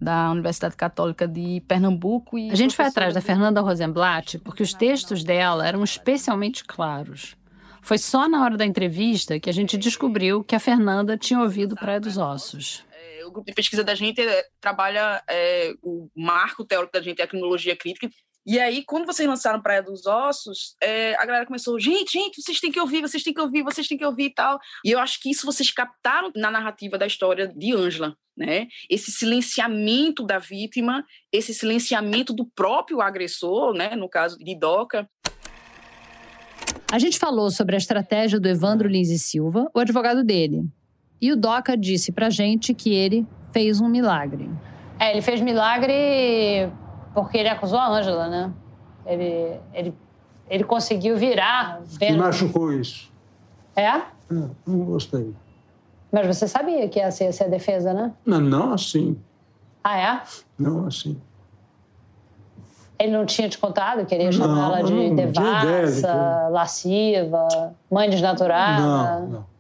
[0.01, 2.37] da Universidade Católica de Pernambuco.
[2.37, 7.37] E a gente foi atrás da Fernanda Rosenblatt porque os textos dela eram especialmente claros.
[7.85, 11.75] Foi só na hora da entrevista que a gente descobriu que a Fernanda tinha ouvido
[11.75, 12.83] Praia dos Ossos.
[13.27, 17.25] O grupo de pesquisa da gente é, trabalha é, o marco teórico da gente é
[17.25, 18.09] a criminologia crítica.
[18.47, 22.59] E aí, quando vocês lançaram Praia dos Ossos, é, a galera começou, gente, gente, vocês
[22.59, 24.59] têm que ouvir, vocês têm que ouvir, vocês têm que ouvir e tal.
[24.83, 28.67] E eu acho que isso vocês captaram na narrativa da história de Ângela, né?
[28.89, 33.95] Esse silenciamento da vítima, esse silenciamento do próprio agressor, né?
[33.95, 35.07] No caso de Doca.
[36.95, 40.65] A gente falou sobre a estratégia do Evandro Lins e Silva, o advogado dele.
[41.21, 44.49] E o Doca disse pra gente que ele fez um milagre.
[45.01, 46.71] É, ele fez milagre
[47.13, 48.53] porque ele acusou a Ângela, né?
[49.05, 49.95] Ele, ele,
[50.49, 51.83] ele conseguiu virar.
[52.01, 53.11] Me machucou isso.
[53.75, 53.87] É?
[53.89, 54.03] é?
[54.65, 55.35] Não gostei.
[56.13, 58.13] Mas você sabia que ia ser, ser a defesa, né?
[58.25, 59.19] Não, não assim.
[59.83, 60.23] Ah, é?
[60.57, 61.21] Não assim.
[62.99, 64.07] Ele não tinha te contado?
[64.07, 68.83] Queria chamá-la de não, devassa, lasciva, mãe desnaturada?
[68.83, 69.55] Não, não.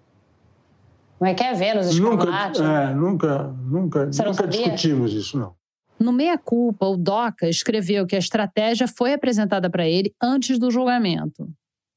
[1.19, 2.61] Como é que é ver nos escalmates?
[2.61, 5.55] Nunca, é, nunca, nunca, Você nunca discutimos isso, não.
[5.99, 10.71] No Meia Culpa, o Doca escreveu que a estratégia foi apresentada para ele antes do
[10.71, 11.49] julgamento.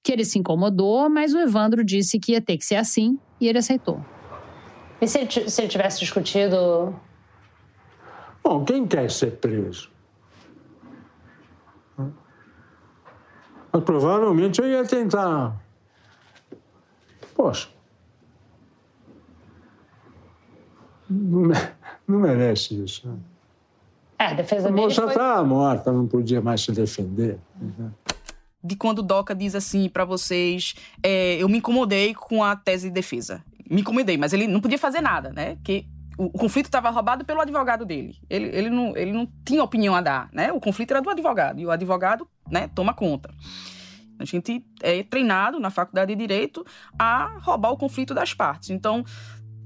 [0.04, 3.48] Que ele se incomodou, mas o Evandro disse que ia ter que ser assim e
[3.48, 4.00] ele aceitou.
[5.02, 6.96] E se ele, se ele tivesse discutido.
[8.44, 9.92] Bom, quem quer ser preso?
[13.78, 15.56] Mas provavelmente eu ia tentar.
[17.36, 17.70] Poxa.
[21.08, 23.08] Não merece isso.
[23.08, 23.18] Né?
[24.18, 25.12] É, a defesa a dele moça foi...
[25.12, 27.38] estava morta, não podia mais se defender.
[27.56, 27.92] Né?
[28.64, 30.74] De quando o Doca diz assim para vocês,
[31.04, 33.44] é, eu me incomodei com a tese de defesa.
[33.70, 35.58] Me incomodei, mas ele não podia fazer nada, né?
[35.64, 35.86] Que
[36.18, 38.16] o, conflito estava roubado pelo advogado dele.
[38.30, 40.52] Ele, ele, não, ele não tinha opinião a dar, né?
[40.52, 43.30] O conflito era do advogado e o advogado, né, toma conta.
[44.20, 46.66] A gente é treinado na faculdade de direito
[46.98, 48.72] a roubar o conflito das partes.
[48.72, 49.04] Então,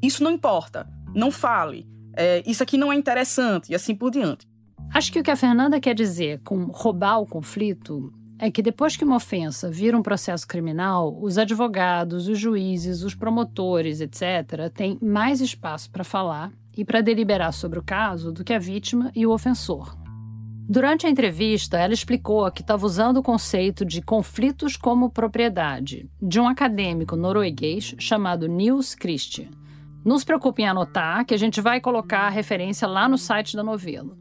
[0.02, 0.88] isso não importa.
[1.16, 4.48] Não fale é, isso aqui não é interessante e assim por diante.
[4.94, 8.98] Acho que o que a Fernanda quer dizer com roubar o conflito é que depois
[8.98, 14.98] que uma ofensa vira um processo criminal, os advogados, os juízes, os promotores, etc., têm
[15.00, 19.28] mais espaço para falar e para deliberar sobre o caso do que a vítima e
[19.28, 19.96] o ofensor.
[20.68, 26.40] Durante a entrevista, ela explicou que estava usando o conceito de conflitos como propriedade, de
[26.40, 29.52] um acadêmico norueguês chamado Nils Christie.
[30.04, 33.56] Não se preocupe em anotar, que a gente vai colocar a referência lá no site
[33.56, 34.21] da novela.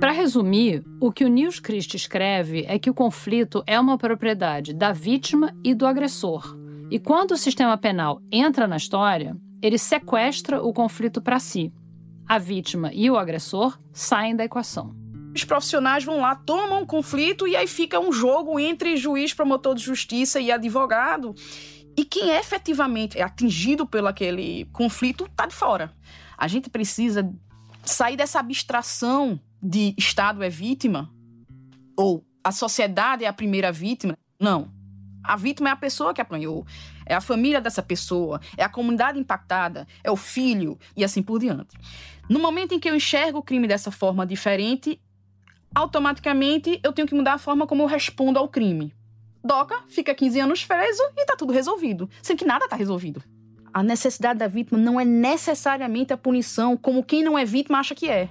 [0.00, 4.72] Para resumir, o que o Nils Christ escreve é que o conflito é uma propriedade
[4.72, 6.56] da vítima e do agressor.
[6.90, 11.70] E quando o sistema penal entra na história, ele sequestra o conflito para si.
[12.26, 14.96] A vítima e o agressor saem da equação.
[15.36, 19.74] Os profissionais vão lá, tomam um conflito e aí fica um jogo entre juiz, promotor
[19.74, 21.34] de justiça e advogado.
[21.94, 25.92] E quem é efetivamente é atingido pelo aquele conflito está de fora.
[26.38, 27.30] A gente precisa
[27.84, 31.10] sair dessa abstração de Estado é vítima
[31.96, 34.16] ou a sociedade é a primeira vítima.
[34.38, 34.70] Não.
[35.22, 36.66] A vítima é a pessoa que apanhou,
[37.04, 41.38] é a família dessa pessoa, é a comunidade impactada, é o filho e assim por
[41.38, 41.76] diante.
[42.28, 44.98] No momento em que eu enxergo o crime dessa forma diferente,
[45.74, 48.94] automaticamente eu tenho que mudar a forma como eu respondo ao crime.
[49.44, 53.22] Doca fica 15 anos preso e tá tudo resolvido, sendo que nada tá resolvido.
[53.72, 57.94] A necessidade da vítima não é necessariamente a punição, como quem não é vítima acha
[57.94, 58.30] que é.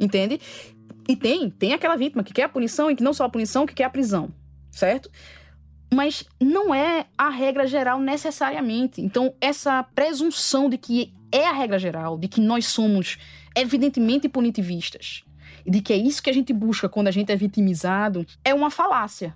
[0.00, 0.40] Entende?
[1.08, 3.66] E tem, tem aquela vítima que quer a punição e que não só a punição,
[3.66, 4.30] que quer a prisão,
[4.70, 5.10] certo?
[5.92, 9.00] Mas não é a regra geral necessariamente.
[9.00, 13.16] Então, essa presunção de que é a regra geral, de que nós somos
[13.56, 15.24] evidentemente punitivistas,
[15.64, 18.52] e de que é isso que a gente busca quando a gente é vitimizado, é
[18.52, 19.34] uma falácia.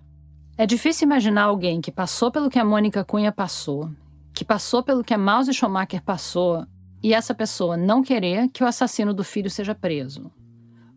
[0.59, 3.91] É difícil imaginar alguém que passou pelo que a Mônica Cunha passou,
[4.35, 6.67] que passou pelo que a Mouse Schumacher passou,
[7.03, 10.31] e essa pessoa não querer que o assassino do filho seja preso.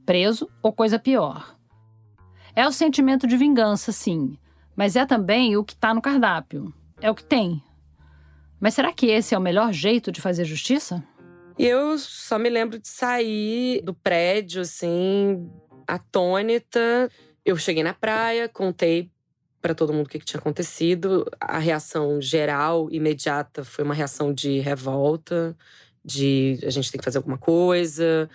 [0.06, 1.58] Preso ou coisa pior.
[2.56, 4.38] É o sentimento de vingança, sim,
[4.76, 6.74] mas é também o que está no cardápio.
[7.02, 7.62] É o que tem.
[8.60, 11.04] Mas será que esse é o melhor jeito de fazer justiça?
[11.58, 15.50] Eu só me lembro de sair do prédio, assim,
[15.88, 17.10] atônita.
[17.46, 19.10] Eu cheguei na praia, contei
[19.62, 21.26] para todo mundo o que tinha acontecido.
[21.40, 25.58] A reação geral, imediata, foi uma reação de revolta,
[26.04, 28.30] de a gente tem que fazer alguma coisa.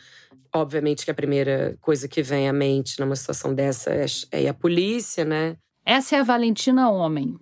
[0.52, 4.54] Obviamente que a primeira coisa que vem à mente numa situação dessa é, é a
[4.54, 5.56] polícia, né?
[5.84, 7.38] Essa é a Valentina Homem.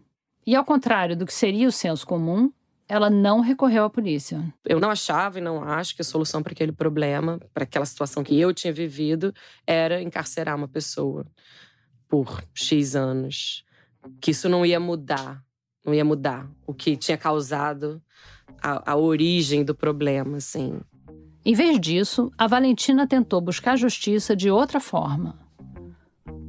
[0.46, 2.50] E ao contrário do que seria o senso comum,
[2.88, 4.42] ela não recorreu à polícia.
[4.64, 8.24] Eu não achava e não acho que a solução para aquele problema, para aquela situação
[8.24, 9.34] que eu tinha vivido,
[9.66, 11.26] era encarcerar uma pessoa
[12.08, 13.64] por X anos.
[14.20, 15.44] Que isso não ia mudar,
[15.84, 18.02] não ia mudar o que tinha causado
[18.62, 20.80] a, a origem do problema, assim.
[21.48, 25.34] Em vez disso, a Valentina tentou buscar justiça de outra forma.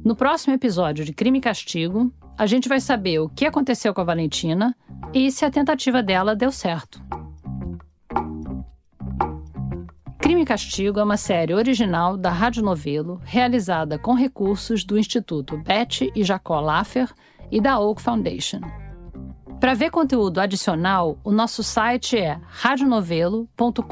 [0.04, 4.02] No próximo episódio de Crime e Castigo, a gente vai saber o que aconteceu com
[4.02, 4.76] a Valentina
[5.14, 7.02] e se a tentativa dela deu certo.
[10.18, 15.56] Crime e Castigo é uma série original da Rádio Novelo, realizada com recursos do Instituto
[15.56, 17.10] Betty e Jacó Laffer
[17.50, 18.60] e da Oak Foundation.
[19.60, 23.84] Para ver conteúdo adicional, o nosso site é radionovelo.com.br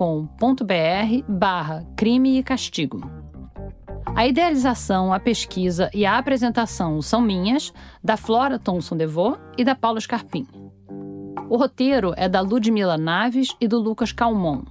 [1.29, 3.03] barra crime e castigo.
[4.17, 7.71] A idealização, a pesquisa e a apresentação são minhas,
[8.03, 10.47] da Flora Thomson DeVoe e da Paula Scarpim.
[11.51, 14.63] O roteiro é da Ludmila Naves e do Lucas Calmon.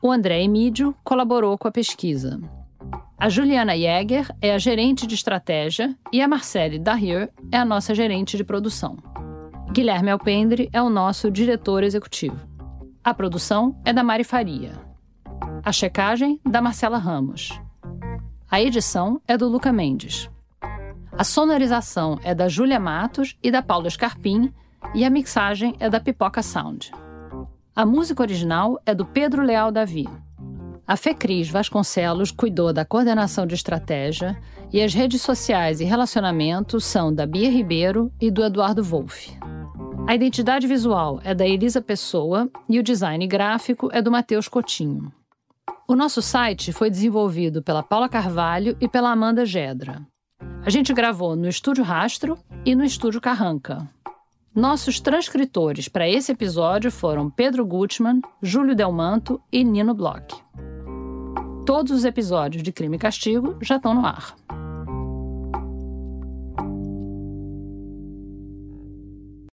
[0.00, 2.40] O André Emídio colaborou com a pesquisa.
[3.18, 7.92] A Juliana Jäger é a gerente de estratégia e a Marcele Dahir é a nossa
[7.92, 8.96] gerente de produção.
[9.72, 12.36] Guilherme Alpendre é o nosso diretor executivo.
[13.04, 14.72] A produção é da Mari Faria.
[15.64, 17.60] A checagem, da Marcela Ramos.
[18.50, 20.28] A edição é do Luca Mendes.
[21.12, 24.52] A sonorização é da Júlia Matos e da Paula Scarpim
[24.92, 26.90] e a mixagem é da Pipoca Sound.
[27.74, 30.08] A música original é do Pedro Leal Davi.
[30.84, 34.36] A Fecris Vasconcelos cuidou da coordenação de estratégia
[34.72, 39.38] e as redes sociais e relacionamentos são da Bia Ribeiro e do Eduardo Wolff.
[40.10, 45.12] A identidade visual é da Elisa Pessoa e o design gráfico é do Matheus Cotinho.
[45.86, 50.04] O nosso site foi desenvolvido pela Paula Carvalho e pela Amanda Gedra.
[50.66, 52.36] A gente gravou no Estúdio Rastro
[52.66, 53.88] e no Estúdio Carranca.
[54.52, 60.42] Nossos transcritores para esse episódio foram Pedro Gutmann, Júlio Delmanto e Nino Bloch.
[61.64, 64.34] Todos os episódios de Crime e Castigo já estão no ar.